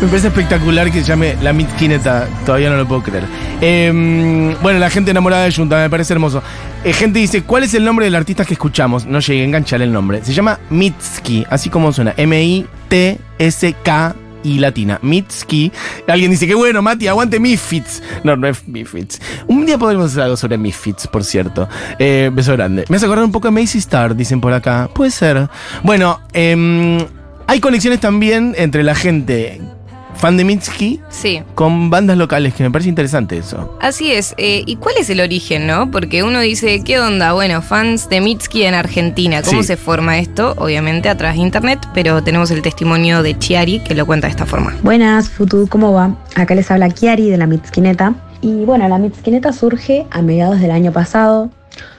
Me 0.00 0.06
parece 0.06 0.28
espectacular 0.28 0.90
que 0.90 1.00
se 1.00 1.06
llame 1.06 1.36
La 1.42 1.52
Mitkineta. 1.52 2.28
Todavía 2.46 2.70
no 2.70 2.76
lo 2.76 2.86
puedo 2.86 3.02
creer. 3.02 3.24
Em, 3.60 4.54
bueno, 4.62 4.78
la 4.78 4.88
gente 4.90 5.10
enamorada 5.10 5.44
de 5.44 5.52
Junta, 5.52 5.76
me 5.76 5.90
parece 5.90 6.12
hermoso. 6.12 6.42
Eh, 6.84 6.92
gente 6.92 7.18
dice, 7.18 7.42
¿cuál 7.42 7.64
es 7.64 7.74
el 7.74 7.84
nombre 7.84 8.04
del 8.06 8.14
artista 8.14 8.44
que 8.44 8.54
escuchamos? 8.54 9.04
No 9.06 9.18
llegué 9.18 9.42
a 9.42 9.44
enganchar 9.44 9.82
el 9.82 9.92
nombre. 9.92 10.24
Se 10.24 10.32
llama 10.32 10.60
Mitski, 10.70 11.44
así 11.50 11.68
como 11.68 11.92
suena. 11.92 12.14
M-I-T-S-K 12.16 14.14
y 14.42 14.58
latina. 14.58 14.98
Mitski. 15.02 15.72
Alguien 16.06 16.30
dice, 16.30 16.46
qué 16.46 16.54
bueno, 16.54 16.82
Mati, 16.82 17.08
aguante 17.08 17.40
Misfits. 17.40 18.02
No, 18.24 18.36
no 18.36 18.46
es 18.46 18.66
Misfits. 18.66 19.20
Un 19.46 19.66
día 19.66 19.78
podremos 19.78 20.12
hacer 20.12 20.22
algo 20.22 20.36
sobre 20.36 20.58
Misfits, 20.58 21.06
por 21.06 21.24
cierto. 21.24 21.68
Eh, 21.98 22.30
beso 22.32 22.52
grande. 22.52 22.84
Me 22.88 22.96
hace 22.96 23.06
acordar 23.06 23.24
un 23.24 23.32
poco 23.32 23.48
a 23.48 23.50
Macy 23.50 23.78
Star, 23.78 24.14
dicen 24.14 24.40
por 24.40 24.52
acá. 24.52 24.88
Puede 24.92 25.10
ser. 25.10 25.48
Bueno, 25.82 26.20
em, 26.32 26.98
hay 27.46 27.60
conexiones 27.60 28.00
también 28.00 28.54
entre 28.56 28.82
la 28.82 28.94
gente 28.94 29.60
fan 30.18 30.36
de 30.36 30.44
Mitski 30.44 31.00
Sí. 31.10 31.42
con 31.54 31.90
bandas 31.90 32.16
locales, 32.16 32.52
que 32.54 32.62
me 32.64 32.70
parece 32.70 32.88
interesante 32.88 33.38
eso. 33.38 33.76
Así 33.80 34.12
es. 34.12 34.34
eh, 34.36 34.62
¿Y 34.66 34.76
cuál 34.76 34.96
es 34.98 35.08
el 35.10 35.20
origen, 35.20 35.66
no? 35.66 35.90
Porque 35.90 36.22
uno 36.24 36.40
dice, 36.40 36.82
¿qué 36.84 36.98
onda? 36.98 37.32
Bueno, 37.32 37.62
fans 37.62 38.08
de 38.08 38.20
Mitski 38.20 38.64
en 38.64 38.74
Argentina. 38.74 39.42
¿Cómo 39.42 39.62
Sí. 39.62 39.68
se 39.68 39.76
forma 39.76 40.18
esto? 40.18 40.54
Obviamente 40.58 41.08
a 41.08 41.16
través 41.16 41.36
de 41.36 41.42
internet, 41.44 41.78
pero 41.94 42.22
tenemos 42.22 42.50
el 42.50 42.62
testimonio 42.62 43.22
de 43.22 43.38
Chiari 43.38 43.80
que 43.80 43.94
lo 43.94 44.06
cuenta 44.06 44.26
de 44.26 44.32
esta 44.32 44.46
forma. 44.46 44.76
Buenas, 44.82 45.28
Futu, 45.30 45.68
¿cómo 45.68 45.92
va? 45.92 46.16
Acá 46.34 46.54
les 46.54 46.70
habla 46.70 46.88
Kiari 46.90 47.30
de 47.30 47.36
la 47.36 47.46
Mitskineta. 47.46 48.14
Y 48.40 48.64
bueno, 48.64 48.88
la 48.88 48.98
Mitskineta 48.98 49.52
surge 49.52 50.06
a 50.10 50.22
mediados 50.22 50.60
del 50.60 50.70
año 50.72 50.92
pasado. 50.92 51.50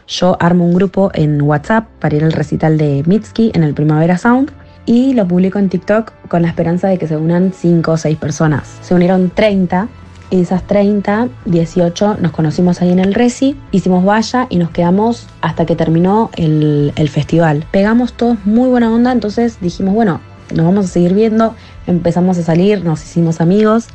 Yo 0.08 0.36
armo 0.40 0.66
un 0.66 0.74
grupo 0.74 1.12
en 1.14 1.42
WhatsApp 1.42 1.88
para 2.00 2.16
ir 2.16 2.24
al 2.24 2.32
recital 2.34 2.78
de 2.78 3.04
Mitski 3.06 3.52
en 3.54 3.64
el 3.64 3.74
Primavera 3.74 4.18
Sound 4.18 4.52
y 4.86 5.14
lo 5.14 5.28
publico 5.28 5.60
en 5.60 5.70
TikTok 5.70 6.12
con 6.28 6.42
la 6.42 6.48
esperanza 6.48 6.88
de 6.88 6.98
que 6.98 7.08
se 7.08 7.18
unan 7.18 7.54
5 7.54 7.92
o 7.92 7.98
6 7.98 8.18
personas. 8.18 8.80
Se 8.82 8.94
unieron 8.94 9.30
30 9.30 9.88
y 10.32 10.42
esas 10.42 10.64
30, 10.64 11.30
18 11.46 12.18
nos 12.22 12.32
conocimos 12.32 12.82
ahí 12.82 12.92
en 12.92 13.00
el 13.00 13.14
Reci, 13.14 13.56
hicimos 13.72 14.06
valla 14.06 14.48
y 14.50 14.58
nos 14.58 14.70
quedamos 14.70 15.28
hasta 15.42 15.66
que 15.66 15.76
terminó 15.76 16.30
el, 16.36 16.94
el 16.96 17.10
festival. 17.10 17.66
Pegamos 17.72 18.14
todos 18.14 18.38
muy 18.46 18.70
buena 18.70 18.92
onda, 18.92 19.12
entonces 19.12 19.58
dijimos, 19.60 19.96
bueno, 19.96 20.22
nos 20.54 20.66
vamos 20.66 20.86
a 20.86 20.88
seguir 20.90 21.14
viendo, 21.14 21.56
empezamos 21.88 22.38
a 22.38 22.44
salir, 22.44 22.84
nos 22.84 23.04
hicimos 23.04 23.42
amigos 23.42 23.88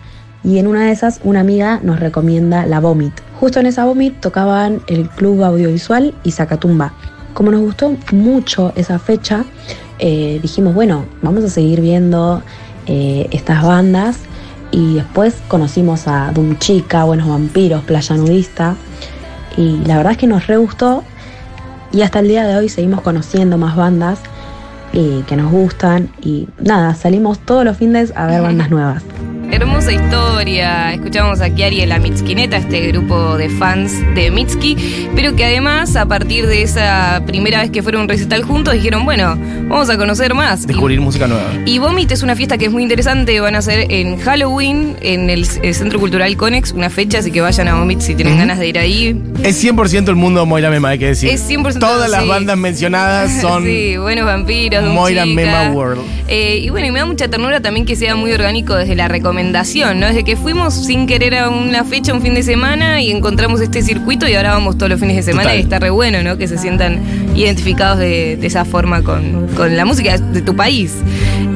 y 0.43 0.59
en 0.59 0.67
una 0.67 0.85
de 0.85 0.93
esas 0.93 1.21
una 1.25 1.41
amiga 1.41 1.81
nos 1.83 2.01
recomienda 2.01 2.67
la 2.67 2.81
Vomit. 2.81 3.13
Justo 3.41 3.61
en 3.61 3.67
esa 3.67 3.85
Vomit 3.85 4.21
tocaban 4.21 4.83
el 4.89 5.09
Club 5.09 5.43
Audiovisual 5.43 6.15
y 6.23 6.33
Zacatumba. 6.33 6.93
Como 7.33 7.51
nos 7.51 7.63
gustó 7.63 7.97
mucho 8.13 8.73
esa 8.77 8.99
fecha, 8.99 9.45
eh, 9.99 10.39
dijimos, 10.43 10.75
bueno, 10.75 11.05
vamos 11.23 11.45
a 11.45 11.49
seguir 11.49 11.81
viendo 11.81 12.43
eh, 12.87 13.29
estas 13.31 13.63
bandas 13.63 14.19
y 14.71 14.95
después 14.95 15.37
conocimos 15.49 16.09
a 16.09 16.33
Doom 16.33 16.59
Chica, 16.59 17.05
Buenos 17.05 17.29
Vampiros, 17.29 17.85
Playa 17.85 18.17
Nudista. 18.17 18.75
Y 19.57 19.79
la 19.87 19.97
verdad 19.99 20.13
es 20.13 20.19
que 20.19 20.27
nos 20.27 20.47
re 20.47 20.57
gustó. 20.57 21.05
Y 21.93 22.03
hasta 22.03 22.19
el 22.19 22.29
día 22.29 22.45
de 22.45 22.57
hoy 22.57 22.69
seguimos 22.69 23.01
conociendo 23.03 23.57
más 23.57 23.77
bandas 23.77 24.19
eh, 24.93 25.23
que 25.29 25.37
nos 25.37 25.53
gustan. 25.53 26.11
Y 26.21 26.49
nada, 26.59 26.95
salimos 26.95 27.39
todos 27.39 27.65
los 27.65 27.77
fines 27.77 28.13
a 28.17 28.27
ver 28.27 28.43
bandas 28.43 28.71
nuevas. 28.71 29.05
Hermosa 29.55 29.93
historia. 29.93 30.93
Escuchamos 30.95 31.41
a 31.41 31.49
Kiari 31.49 31.79
de 31.79 31.87
la 31.87 32.01
Mitskineta, 32.01 32.57
este 32.57 32.89
grupo 32.89 33.37
de 33.37 33.49
fans 33.49 33.93
de 34.17 34.33
Mitski, 34.33 34.77
pero 35.15 35.37
que 35.37 35.45
además, 35.45 35.95
a 35.95 36.07
partir 36.07 36.49
de 36.49 36.63
esa 36.63 37.23
primera 37.25 37.61
vez 37.61 37.71
que 37.71 37.81
fueron 37.81 38.01
a 38.01 38.03
un 38.03 38.09
recital 38.09 38.43
juntos, 38.43 38.75
dijeron, 38.75 39.05
bueno, 39.05 39.39
vamos 39.69 39.89
a 39.91 39.97
conocer 39.97 40.35
más. 40.35 40.67
Descubrir 40.67 41.01
música 41.01 41.29
nueva. 41.29 41.45
Y 41.67 41.79
Vomit 41.79 42.11
es 42.11 42.25
una 42.25 42.35
fiesta 42.35 42.59
que 42.59 42.65
es 42.65 42.73
muy 42.73 42.83
interesante. 42.83 43.39
Van 43.39 43.55
a 43.55 43.59
hacer 43.59 43.87
en 43.93 44.19
Halloween, 44.19 44.97
en 45.01 45.31
el, 45.31 45.47
el 45.63 45.75
Centro 45.77 46.01
Cultural 46.01 46.37
Conex, 46.37 46.73
una 46.73 46.91
fecha, 46.91 47.19
así 47.21 47.31
que 47.31 47.41
vayan 47.41 47.69
a 47.69 47.79
Vomit 47.79 48.01
si 48.01 48.17
tienen 48.17 48.37
ganas 48.37 48.59
de 48.59 48.67
ir 48.67 48.77
ahí. 48.77 49.23
Es 49.45 49.65
100% 49.65 50.09
el 50.09 50.17
mundo 50.17 50.45
Moira 50.47 50.69
Mema, 50.69 50.89
hay 50.89 50.99
que 50.99 51.07
decir. 51.07 51.31
Es 51.31 51.49
100% 51.49 51.79
Todas 51.79 52.11
las 52.11 52.27
bandas 52.27 52.59
mencionadas 52.59 53.41
son 53.41 53.63
sí, 53.65 53.99
buenos 53.99 54.27
vampiros. 54.27 54.83
Moira. 54.93 55.25
Mema 55.25 55.71
World. 55.71 56.03
Eh, 56.27 56.59
y 56.61 56.71
bueno, 56.71 56.89
y 56.89 56.91
me 56.91 56.99
da 56.99 57.07
mucha 57.07 57.29
ternura 57.29 57.61
también 57.61 57.87
que 57.87 57.95
sea 57.95 58.17
muy 58.17 58.33
orgánico 58.33 58.75
desde 58.75 58.97
la 58.97 59.07
recomendación 59.07 59.44
recomendación, 59.45 60.01
¿no? 60.01 60.07
Desde 60.07 60.25
que 60.25 60.37
fuimos 60.37 60.75
sin 60.75 61.07
querer 61.07 61.35
a 61.35 61.51
una 61.51 61.85
fecha, 61.85 62.15
un 62.15 62.23
fin 62.23 62.35
de 62.35 62.43
semana 62.43 63.03
y 63.03 63.11
encontramos 63.11 63.61
este 63.61 63.83
circuito 63.83 64.27
y 64.27 64.35
ahora 64.35 64.53
vamos 64.53 64.77
todos 64.79 64.91
los 64.91 65.01
fines 65.01 65.17
de 65.17 65.23
semana 65.23 65.45
Total. 65.45 65.59
y 65.59 65.63
está 65.63 65.79
re 65.79 65.91
bueno, 65.91 66.23
¿no? 66.23 66.39
Que 66.39 66.49
se 66.49 66.57
sientan 66.57 67.01
identificados 67.35 67.99
de, 67.99 68.37
de 68.37 68.47
esa 68.47 68.65
forma 68.65 69.03
con, 69.03 69.49
con 69.49 69.77
la 69.77 69.85
música 69.85 70.17
de 70.17 70.41
tu 70.41 70.57
país. 70.57 70.95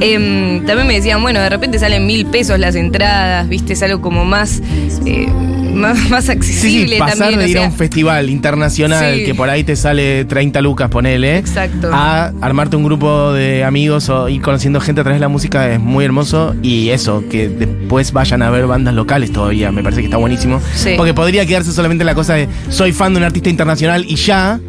Em, 0.01 0.65
también 0.65 0.87
me 0.87 0.93
decían, 0.93 1.21
bueno, 1.21 1.39
de 1.39 1.49
repente 1.49 1.79
salen 1.79 2.05
mil 2.05 2.25
pesos 2.27 2.59
las 2.59 2.75
entradas, 2.75 3.47
¿viste? 3.49 3.73
Es 3.73 3.83
algo 3.83 4.01
como 4.01 4.23
más, 4.23 4.61
eh, 5.05 5.27
más, 5.73 6.09
más 6.09 6.25
Sí, 6.25 6.31
accesible 6.31 6.95
sí, 6.95 6.99
pasar 6.99 7.17
también. 7.31 7.39
de 7.39 7.45
o 7.45 7.47
ir 7.49 7.57
a 7.59 7.61
un 7.63 7.71
festival 7.73 8.29
internacional 8.29 9.15
Sí. 9.15 9.25
que 9.25 9.35
por 9.35 9.49
ahí 9.49 9.63
te 9.63 9.75
sale 9.75 10.25
30 10.25 10.61
lucas, 10.61 10.89
ponele, 10.89 11.37
Exacto. 11.37 11.89
a 11.93 12.31
armarte 12.41 12.75
un 12.75 12.83
grupo 12.83 13.33
de 13.33 13.63
amigos 13.63 14.09
o 14.09 14.29
ir 14.29 14.41
conociendo 14.41 14.79
gente 14.81 15.01
a 15.01 15.03
través 15.03 15.17
de 15.17 15.21
la 15.21 15.27
música 15.29 15.71
es 15.71 15.79
muy 15.79 16.05
hermoso 16.05 16.55
y 16.61 16.89
eso, 16.89 17.23
que 17.29 17.49
después 17.49 18.11
vayan 18.13 18.41
a 18.41 18.49
ver 18.49 18.67
bandas 18.67 18.93
locales 18.93 19.31
todavía, 19.31 19.71
me 19.71 19.83
parece 19.83 20.01
que 20.01 20.05
está 20.07 20.17
buenísimo. 20.17 20.61
Sí. 20.75 20.93
Porque 20.97 21.13
podría 21.13 21.45
quedarse 21.45 21.71
solamente 21.71 22.03
la 22.03 22.15
cosa 22.15 22.33
de 22.35 22.47
soy 22.69 22.91
fan 22.91 23.13
de 23.13 23.17
un 23.19 23.23
artista 23.23 23.49
internacional 23.49 24.05
y 24.07 24.15
ya. 24.15 24.59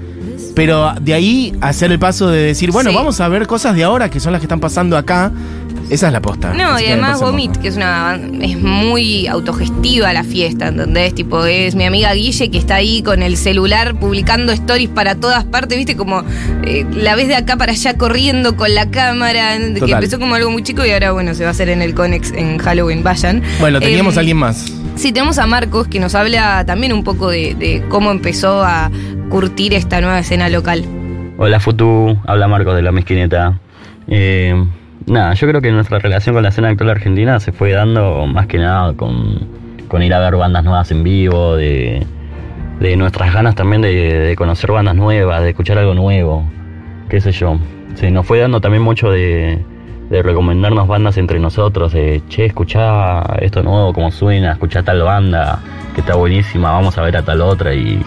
Pero 0.54 0.92
de 1.00 1.14
ahí 1.14 1.52
hacer 1.60 1.92
el 1.92 1.98
paso 1.98 2.28
de 2.28 2.42
decir, 2.42 2.72
bueno, 2.72 2.92
vamos 2.92 3.20
a 3.20 3.28
ver 3.28 3.46
cosas 3.46 3.74
de 3.76 3.84
ahora 3.84 4.10
que 4.10 4.18
son 4.20 4.32
las 4.32 4.40
que 4.40 4.46
están 4.46 4.58
pasando 4.60 4.96
acá. 4.98 5.30
Esa 5.90 6.06
es 6.06 6.12
la 6.12 6.22
posta. 6.22 6.54
No, 6.54 6.70
Así 6.70 6.84
y 6.84 6.86
además 6.88 7.20
Vomit, 7.20 7.56
que 7.56 7.66
es 7.66 7.76
una 7.76 8.18
es 8.40 8.58
muy 8.60 9.26
autogestiva 9.26 10.12
la 10.12 10.22
fiesta, 10.22 10.68
¿entendés? 10.68 11.14
Tipo, 11.16 11.44
es 11.44 11.74
mi 11.74 11.84
amiga 11.84 12.14
Guille 12.14 12.48
que 12.48 12.58
está 12.58 12.76
ahí 12.76 13.02
con 13.02 13.22
el 13.24 13.36
celular 13.36 13.98
publicando 13.98 14.52
stories 14.52 14.88
para 14.88 15.16
todas 15.16 15.44
partes, 15.44 15.76
¿viste? 15.76 15.96
Como 15.96 16.22
eh, 16.64 16.86
la 16.94 17.16
ves 17.16 17.26
de 17.26 17.34
acá 17.34 17.56
para 17.56 17.72
allá 17.72 17.94
corriendo 17.98 18.56
con 18.56 18.72
la 18.72 18.88
cámara, 18.90 19.56
que 19.58 19.90
empezó 19.90 20.20
como 20.20 20.36
algo 20.36 20.50
muy 20.50 20.62
chico 20.62 20.86
y 20.86 20.92
ahora, 20.92 21.10
bueno, 21.10 21.34
se 21.34 21.42
va 21.42 21.48
a 21.48 21.50
hacer 21.50 21.68
en 21.68 21.82
el 21.82 21.92
Conex 21.94 22.30
en 22.32 22.58
Halloween, 22.58 23.02
vayan. 23.02 23.42
Bueno, 23.58 23.80
teníamos 23.80 24.14
Em, 24.14 24.18
a 24.18 24.20
alguien 24.20 24.36
más. 24.36 24.72
Sí, 24.94 25.10
tenemos 25.12 25.38
a 25.38 25.46
Marcos 25.46 25.88
que 25.88 25.98
nos 25.98 26.14
habla 26.14 26.64
también 26.66 26.92
un 26.92 27.02
poco 27.02 27.30
de, 27.30 27.54
de 27.56 27.82
cómo 27.88 28.12
empezó 28.12 28.62
a 28.62 28.92
curtir 29.28 29.74
esta 29.74 30.00
nueva 30.00 30.20
escena 30.20 30.48
local. 30.48 30.84
Hola 31.36 31.58
Futu, 31.58 32.16
habla 32.26 32.46
Marcos 32.46 32.76
de 32.76 32.82
la 32.82 32.92
Mezquineta. 32.92 33.58
Eh, 34.06 34.54
nada, 35.06 35.34
yo 35.34 35.48
creo 35.48 35.60
que 35.60 35.70
nuestra 35.72 35.98
relación 35.98 36.34
con 36.34 36.42
la 36.42 36.50
escena 36.50 36.68
actual 36.68 36.90
argentina 36.90 37.40
se 37.40 37.52
fue 37.52 37.72
dando 37.72 38.26
más 38.26 38.46
que 38.46 38.58
nada 38.58 38.92
con, 38.94 39.48
con 39.88 40.02
ir 40.02 40.14
a 40.14 40.20
ver 40.20 40.36
bandas 40.36 40.64
nuevas 40.64 40.90
en 40.90 41.02
vivo, 41.02 41.56
de, 41.56 42.06
de 42.80 42.96
nuestras 42.96 43.32
ganas 43.32 43.54
también 43.54 43.82
de, 43.82 44.18
de 44.18 44.36
conocer 44.36 44.72
bandas 44.72 44.94
nuevas, 44.94 45.42
de 45.42 45.50
escuchar 45.50 45.78
algo 45.78 45.94
nuevo, 45.94 46.44
qué 47.08 47.20
sé 47.20 47.32
yo. 47.32 47.58
Se 47.94 48.10
nos 48.10 48.26
fue 48.26 48.38
dando 48.38 48.60
también 48.60 48.82
mucho 48.82 49.10
de, 49.10 49.58
de 50.10 50.22
recomendarnos 50.22 50.86
bandas 50.86 51.18
entre 51.18 51.38
nosotros, 51.38 51.92
de 51.92 52.22
che, 52.28 52.46
escuchá 52.46 53.22
esto 53.40 53.62
nuevo, 53.62 53.92
cómo 53.92 54.10
suena, 54.10 54.52
escuchá 54.52 54.82
tal 54.82 55.02
banda, 55.02 55.60
que 55.94 56.00
está 56.00 56.14
buenísima, 56.14 56.70
vamos 56.72 56.96
a 56.98 57.02
ver 57.02 57.16
a 57.16 57.22
tal 57.22 57.40
otra 57.40 57.74
y 57.74 58.02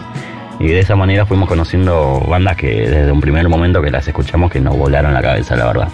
y 0.58 0.68
de 0.68 0.78
esa 0.78 0.96
manera 0.96 1.26
fuimos 1.26 1.48
conociendo 1.48 2.20
bandas 2.28 2.56
que 2.56 2.88
desde 2.88 3.10
un 3.10 3.20
primer 3.20 3.48
momento 3.48 3.82
que 3.82 3.90
las 3.90 4.06
escuchamos 4.06 4.50
que 4.50 4.60
nos 4.60 4.76
volaron 4.76 5.12
la 5.12 5.22
cabeza, 5.22 5.56
la 5.56 5.66
verdad. 5.66 5.88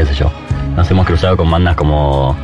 Qué 0.00 0.06
sé 0.06 0.14
yo. 0.14 0.32
Nos 0.76 0.90
hemos 0.90 1.06
cruzado 1.06 1.36
con 1.36 1.50
bandas 1.50 1.76
como 1.76 2.34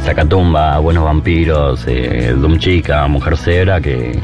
Zacatumba, 0.00 0.78
Buenos 0.78 1.04
Vampiros, 1.04 1.84
eh, 1.86 2.34
Doom 2.34 2.58
Chica, 2.58 3.06
Mujer 3.06 3.36
Cebra, 3.36 3.82
que, 3.82 4.18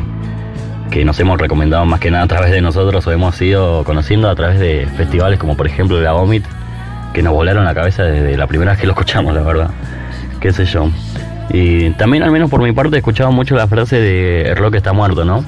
que 0.90 1.04
nos 1.04 1.20
hemos 1.20 1.38
recomendado 1.38 1.84
más 1.84 2.00
que 2.00 2.10
nada 2.10 2.24
a 2.24 2.26
través 2.26 2.50
de 2.50 2.62
nosotros 2.62 3.06
o 3.06 3.12
hemos 3.12 3.38
ido 3.42 3.84
conociendo 3.84 4.30
a 4.30 4.34
través 4.34 4.58
de 4.58 4.88
festivales 4.96 5.38
como 5.38 5.54
por 5.54 5.66
ejemplo 5.66 6.00
la 6.00 6.12
Vomit, 6.12 6.46
que 7.12 7.22
nos 7.22 7.34
volaron 7.34 7.66
la 7.66 7.74
cabeza 7.74 8.04
desde 8.04 8.38
la 8.38 8.46
primera 8.46 8.70
vez 8.70 8.80
que 8.80 8.86
lo 8.86 8.94
escuchamos, 8.94 9.34
la 9.34 9.42
verdad. 9.42 9.68
Qué 10.40 10.50
sé 10.54 10.64
yo. 10.64 10.88
Y 11.50 11.90
también, 11.90 12.22
al 12.22 12.30
menos 12.30 12.48
por 12.48 12.62
mi 12.62 12.72
parte, 12.72 12.96
he 12.96 13.00
escuchado 13.00 13.30
mucho 13.32 13.54
la 13.54 13.66
frase 13.66 14.00
de 14.00 14.48
el 14.48 14.56
rock 14.56 14.76
está 14.76 14.94
muerto, 14.94 15.26
¿no? 15.26 15.44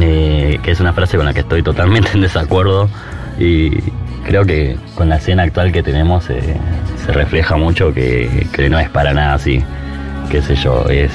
Eh, 0.00 0.60
que 0.62 0.70
es 0.70 0.78
una 0.78 0.92
frase 0.92 1.16
con 1.16 1.26
la 1.26 1.34
que 1.34 1.40
estoy 1.40 1.64
totalmente 1.64 2.10
en 2.14 2.20
desacuerdo 2.20 2.88
y 3.36 3.82
creo 4.30 4.44
que 4.44 4.76
con 4.94 5.08
la 5.08 5.16
escena 5.16 5.42
actual 5.42 5.72
que 5.72 5.82
tenemos 5.82 6.30
eh, 6.30 6.56
se 7.04 7.10
refleja 7.10 7.56
mucho 7.56 7.92
que, 7.92 8.46
que 8.52 8.70
no 8.70 8.78
es 8.78 8.88
para 8.88 9.12
nada 9.12 9.34
así. 9.34 9.60
Qué 10.30 10.40
sé 10.40 10.54
yo, 10.54 10.86
es, 10.88 11.10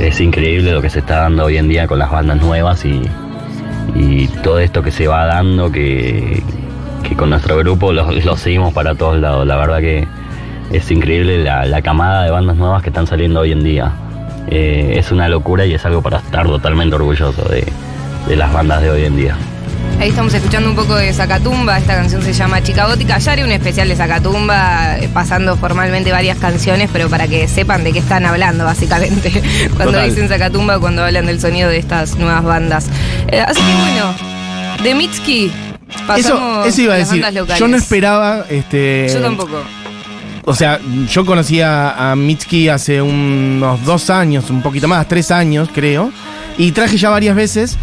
es 0.00 0.20
increíble 0.20 0.72
lo 0.72 0.82
que 0.82 0.90
se 0.90 0.98
está 0.98 1.18
dando 1.18 1.44
hoy 1.44 1.56
en 1.56 1.68
día 1.68 1.86
con 1.86 2.00
las 2.00 2.10
bandas 2.10 2.38
nuevas 2.38 2.84
y, 2.84 3.02
y 3.94 4.26
todo 4.42 4.58
esto 4.58 4.82
que 4.82 4.90
se 4.90 5.06
va 5.06 5.26
dando, 5.26 5.70
que, 5.70 6.42
que 7.08 7.14
con 7.14 7.30
nuestro 7.30 7.56
grupo 7.58 7.92
lo, 7.92 8.10
lo 8.24 8.36
seguimos 8.36 8.74
para 8.74 8.96
todos 8.96 9.20
lados. 9.20 9.46
La 9.46 9.54
verdad 9.54 9.78
que 9.78 10.08
es 10.72 10.90
increíble 10.90 11.44
la, 11.44 11.64
la 11.64 11.80
camada 11.80 12.24
de 12.24 12.32
bandas 12.32 12.56
nuevas 12.56 12.82
que 12.82 12.88
están 12.88 13.06
saliendo 13.06 13.38
hoy 13.38 13.52
en 13.52 13.62
día. 13.62 13.92
Eh, 14.48 14.94
es 14.96 15.12
una 15.12 15.28
locura 15.28 15.64
y 15.64 15.74
es 15.74 15.86
algo 15.86 16.02
para 16.02 16.18
estar 16.18 16.44
totalmente 16.44 16.96
orgulloso 16.96 17.48
de, 17.48 17.64
de 18.26 18.34
las 18.34 18.52
bandas 18.52 18.82
de 18.82 18.90
hoy 18.90 19.04
en 19.04 19.16
día. 19.16 19.36
Ahí 20.00 20.10
estamos 20.10 20.32
escuchando 20.32 20.70
un 20.70 20.76
poco 20.76 20.94
de 20.94 21.12
Zacatumba, 21.12 21.76
esta 21.76 21.96
canción 21.96 22.22
se 22.22 22.32
llama 22.32 22.62
Chica 22.62 22.86
Gótica. 22.86 23.18
Ya 23.18 23.32
haré 23.32 23.42
un 23.42 23.50
especial 23.50 23.88
de 23.88 23.96
Zacatumba, 23.96 24.96
eh, 24.98 25.08
pasando 25.12 25.56
formalmente 25.56 26.12
varias 26.12 26.38
canciones, 26.38 26.88
pero 26.92 27.08
para 27.08 27.26
que 27.26 27.48
sepan 27.48 27.82
de 27.82 27.92
qué 27.92 27.98
están 27.98 28.24
hablando, 28.24 28.64
básicamente, 28.64 29.30
cuando 29.76 29.94
Total. 29.94 30.08
dicen 30.08 30.28
Zacatumba, 30.28 30.78
cuando 30.78 31.04
hablan 31.04 31.26
del 31.26 31.40
sonido 31.40 31.68
de 31.68 31.78
estas 31.78 32.16
nuevas 32.16 32.44
bandas. 32.44 32.86
Eh, 33.26 33.40
así 33.40 33.60
que 33.60 33.74
bueno, 33.80 34.14
de 34.84 34.94
Mitski 34.94 35.50
pasamos 36.06 36.66
eso 36.68 36.80
iba 36.82 36.94
a 36.94 36.98
las 36.98 37.08
decir. 37.08 37.22
bandas 37.22 37.40
locales. 37.42 37.60
Yo 37.60 37.66
no 37.68 37.76
esperaba. 37.76 38.44
Este, 38.48 39.08
Yo 39.12 39.20
tampoco. 39.20 39.62
O 40.44 40.54
sea, 40.54 40.78
yo 41.10 41.26
conocí 41.26 41.60
a, 41.60 42.12
a 42.12 42.16
Mitski 42.16 42.68
hace 42.68 43.02
unos 43.02 43.84
dos 43.84 44.10
años, 44.10 44.48
un 44.48 44.62
poquito 44.62 44.86
más, 44.86 45.06
tres 45.08 45.30
años, 45.32 45.68
creo. 45.74 46.12
Y 46.56 46.70
traje 46.72 46.96
ya 46.96 47.10
varias 47.10 47.34
veces. 47.36 47.76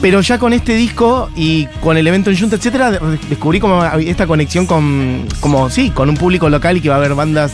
Pero 0.00 0.20
ya 0.20 0.38
con 0.38 0.52
este 0.52 0.74
disco 0.74 1.30
y 1.36 1.66
con 1.80 1.96
el 1.96 2.06
evento 2.06 2.30
en 2.30 2.38
Junta, 2.38 2.56
etcétera, 2.56 2.90
de- 2.90 3.00
descubrí 3.28 3.60
como 3.60 3.84
esta 3.84 4.26
conexión 4.26 4.66
con, 4.66 5.26
como 5.40 5.70
sí, 5.70 5.90
con 5.90 6.08
un 6.10 6.16
público 6.16 6.48
local 6.50 6.76
y 6.76 6.80
que 6.80 6.88
va 6.88 6.96
a 6.96 6.98
haber 6.98 7.14
bandas 7.14 7.52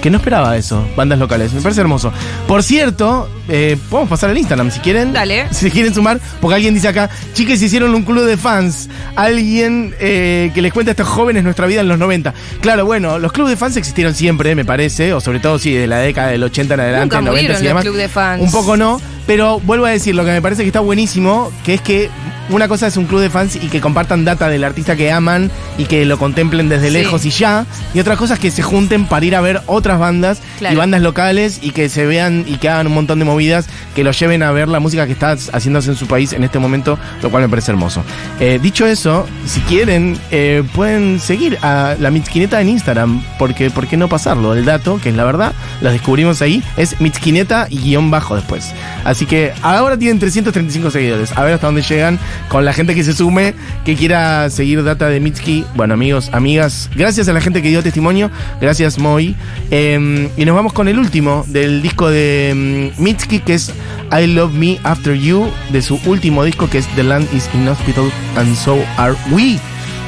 que 0.00 0.08
no 0.08 0.16
esperaba 0.16 0.56
eso, 0.56 0.86
bandas 0.96 1.18
locales. 1.18 1.52
Me 1.52 1.60
parece 1.60 1.82
hermoso. 1.82 2.10
Por 2.48 2.62
cierto, 2.62 3.28
eh, 3.48 3.76
podemos 3.90 4.08
pasar 4.08 4.30
al 4.30 4.38
Instagram 4.38 4.70
si 4.70 4.80
quieren. 4.80 5.12
Dale. 5.12 5.46
Si 5.52 5.70
quieren 5.70 5.92
sumar, 5.94 6.18
porque 6.40 6.54
alguien 6.54 6.72
dice 6.74 6.88
acá, 6.88 7.10
chicas 7.34 7.60
hicieron 7.60 7.94
un 7.94 8.02
club 8.04 8.24
de 8.24 8.36
fans. 8.38 8.88
Alguien 9.14 9.94
eh, 10.00 10.50
que 10.54 10.62
les 10.62 10.72
cuenta 10.72 10.90
a 10.90 10.92
estos 10.92 11.06
jóvenes 11.08 11.44
nuestra 11.44 11.66
vida 11.66 11.82
en 11.82 11.88
los 11.88 11.98
90. 11.98 12.32
Claro, 12.62 12.86
bueno, 12.86 13.18
los 13.18 13.30
clubes 13.32 13.50
de 13.50 13.56
fans 13.58 13.76
existieron 13.76 14.14
siempre, 14.14 14.54
me 14.54 14.64
parece, 14.64 15.12
o 15.12 15.20
sobre 15.20 15.38
todo 15.40 15.58
sí, 15.58 15.72
de 15.74 15.86
la 15.86 15.98
década 15.98 16.28
del 16.28 16.42
80 16.44 16.74
en 16.74 16.80
adelante, 16.80 17.16
Nunca 17.16 17.20
90 17.20 17.30
murieron 17.42 17.62
y 17.62 17.66
demás. 17.66 17.82
club 17.84 17.96
de 17.96 18.08
fans. 18.08 18.42
Un 18.42 18.50
poco 18.50 18.76
no, 18.78 19.00
pero 19.30 19.60
vuelvo 19.60 19.86
a 19.86 19.90
decir, 19.90 20.16
lo 20.16 20.24
que 20.24 20.32
me 20.32 20.42
parece 20.42 20.62
que 20.62 20.66
está 20.70 20.80
buenísimo, 20.80 21.52
que 21.64 21.74
es 21.74 21.80
que 21.80 22.10
una 22.48 22.66
cosa 22.66 22.88
es 22.88 22.96
un 22.96 23.04
club 23.04 23.20
de 23.20 23.30
fans 23.30 23.54
y 23.54 23.68
que 23.68 23.80
compartan 23.80 24.24
data 24.24 24.48
del 24.48 24.64
artista 24.64 24.96
que 24.96 25.12
aman 25.12 25.52
y 25.78 25.84
que 25.84 26.04
lo 26.04 26.18
contemplen 26.18 26.68
desde 26.68 26.88
Sí. 26.88 26.92
lejos 26.94 27.24
y 27.24 27.30
ya. 27.30 27.64
Y 27.94 28.00
otra 28.00 28.16
cosa 28.16 28.34
es 28.34 28.40
que 28.40 28.50
se 28.50 28.62
junten 28.62 29.06
para 29.06 29.24
ir 29.24 29.36
a 29.36 29.40
ver 29.40 29.60
otras 29.66 30.00
bandas 30.00 30.40
Claro. 30.58 30.74
y 30.74 30.76
bandas 30.76 31.00
locales 31.02 31.60
y 31.62 31.70
que 31.70 31.88
se 31.88 32.06
vean 32.06 32.44
y 32.48 32.56
que 32.56 32.68
hagan 32.68 32.88
un 32.88 32.94
montón 32.94 33.20
de 33.20 33.24
movidas 33.24 33.66
que 33.94 34.02
los 34.02 34.18
lleven 34.18 34.42
a 34.42 34.50
ver 34.50 34.66
la 34.66 34.80
música 34.80 35.06
que 35.06 35.12
está 35.12 35.30
haciéndose 35.52 35.90
en 35.90 35.96
su 35.96 36.08
país 36.08 36.32
en 36.32 36.42
este 36.42 36.58
momento, 36.58 36.98
lo 37.22 37.30
cual 37.30 37.44
me 37.44 37.48
parece 37.48 37.70
hermoso. 37.70 38.02
Eh, 38.40 38.58
dicho 38.60 38.84
eso, 38.84 39.28
si 39.46 39.60
quieren, 39.60 40.18
eh, 40.32 40.64
pueden 40.74 41.20
seguir 41.20 41.56
a 41.62 41.94
la 42.00 42.10
Mitsquineta 42.10 42.60
en 42.60 42.68
Instagram, 42.70 43.22
porque 43.38 43.70
¿por 43.70 43.86
qué 43.86 43.96
no 43.96 44.08
pasarlo? 44.08 44.54
El 44.54 44.64
dato, 44.64 44.98
que 45.00 45.10
es 45.10 45.14
la 45.14 45.22
verdad, 45.22 45.52
la 45.82 45.92
descubrimos 45.92 46.42
ahí, 46.42 46.64
es 46.76 47.00
Mitsquineta 47.00 47.68
y 47.70 47.78
guion 47.78 48.10
bajo 48.10 48.34
después. 48.34 48.72
Así 49.04 49.19
que 49.26 49.52
ahora 49.62 49.96
tienen 49.96 50.18
335 50.18 50.90
seguidores. 50.90 51.36
A 51.36 51.44
ver 51.44 51.54
hasta 51.54 51.66
dónde 51.66 51.82
llegan 51.82 52.18
con 52.48 52.64
la 52.64 52.72
gente 52.72 52.94
que 52.94 53.04
se 53.04 53.12
sume, 53.12 53.54
que 53.84 53.96
quiera 53.96 54.50
seguir 54.50 54.82
data 54.82 55.08
de 55.08 55.20
Mitski. 55.20 55.64
Bueno, 55.74 55.94
amigos, 55.94 56.30
amigas, 56.32 56.90
gracias 56.94 57.28
a 57.28 57.32
la 57.32 57.40
gente 57.40 57.62
que 57.62 57.68
dio 57.68 57.82
testimonio. 57.82 58.30
Gracias, 58.60 58.98
Moy. 58.98 59.36
Eh, 59.70 60.30
y 60.36 60.44
nos 60.44 60.54
vamos 60.54 60.72
con 60.72 60.88
el 60.88 60.98
último 60.98 61.44
del 61.48 61.82
disco 61.82 62.10
de 62.10 62.92
mm, 62.98 63.02
Mitski, 63.02 63.40
que 63.40 63.54
es 63.54 63.72
I 64.12 64.26
Love 64.26 64.52
Me 64.52 64.78
After 64.82 65.14
You, 65.14 65.50
de 65.70 65.82
su 65.82 66.00
último 66.06 66.44
disco, 66.44 66.68
que 66.68 66.78
es 66.78 66.86
The 66.96 67.02
Land 67.02 67.28
is 67.34 67.48
Inhospitable 67.54 68.10
and 68.36 68.54
So 68.56 68.78
Are 68.96 69.14
We. 69.30 69.58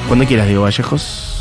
Cuando 0.09 0.27
quieras, 0.27 0.47
Diego 0.47 0.63
Vallejos. 0.63 1.33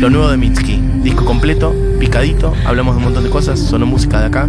Lo 0.00 0.10
nuevo 0.10 0.28
de 0.28 0.36
Mitski. 0.36 0.80
Disco 1.02 1.24
completo, 1.24 1.74
picadito. 1.98 2.54
Hablamos 2.64 2.94
de 2.94 2.98
un 2.98 3.04
montón 3.04 3.24
de 3.24 3.30
cosas. 3.30 3.58
Sonó 3.58 3.86
música 3.86 4.20
de 4.20 4.26
acá. 4.26 4.48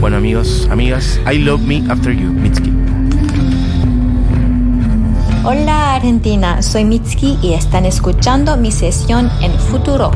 Bueno, 0.00 0.16
amigos, 0.16 0.66
amigas, 0.70 1.20
I 1.30 1.36
Love 1.40 1.60
Me 1.60 1.84
After 1.90 2.16
You, 2.16 2.30
Mitski. 2.30 2.72
Hola 5.44 5.96
Argentina, 5.96 6.62
soy 6.62 6.86
Mitski 6.86 7.38
y 7.42 7.52
están 7.52 7.84
escuchando 7.84 8.56
mi 8.56 8.72
sesión 8.72 9.30
en 9.42 9.52
Futuro. 9.52 10.10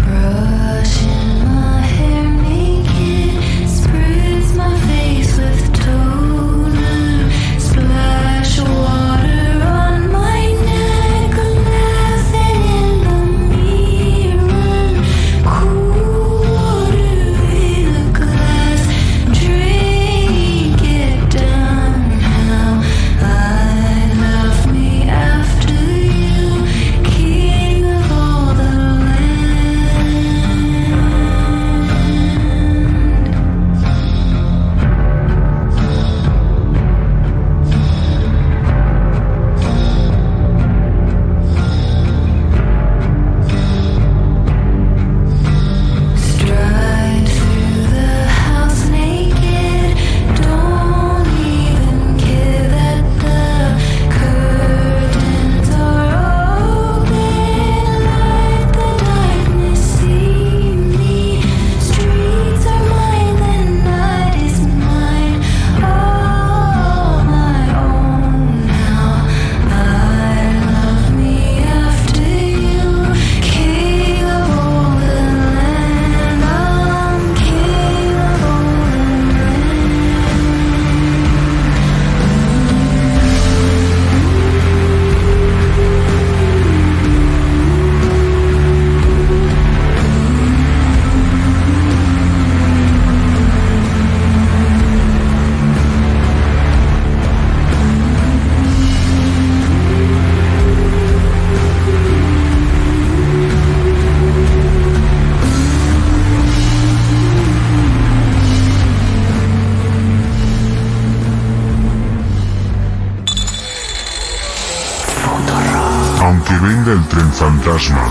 Tren 117.14 117.33
fantasma, 117.33 118.09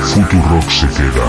Futurock 0.00 0.70
se 0.70 0.86
queda. 0.86 1.26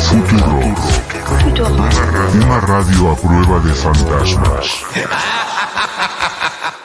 Futurock. 0.00 0.78
Una 2.42 2.60
radio 2.60 3.12
a 3.12 3.16
prueba 3.16 3.60
de 3.60 3.72
fantasmas. 3.74 5.43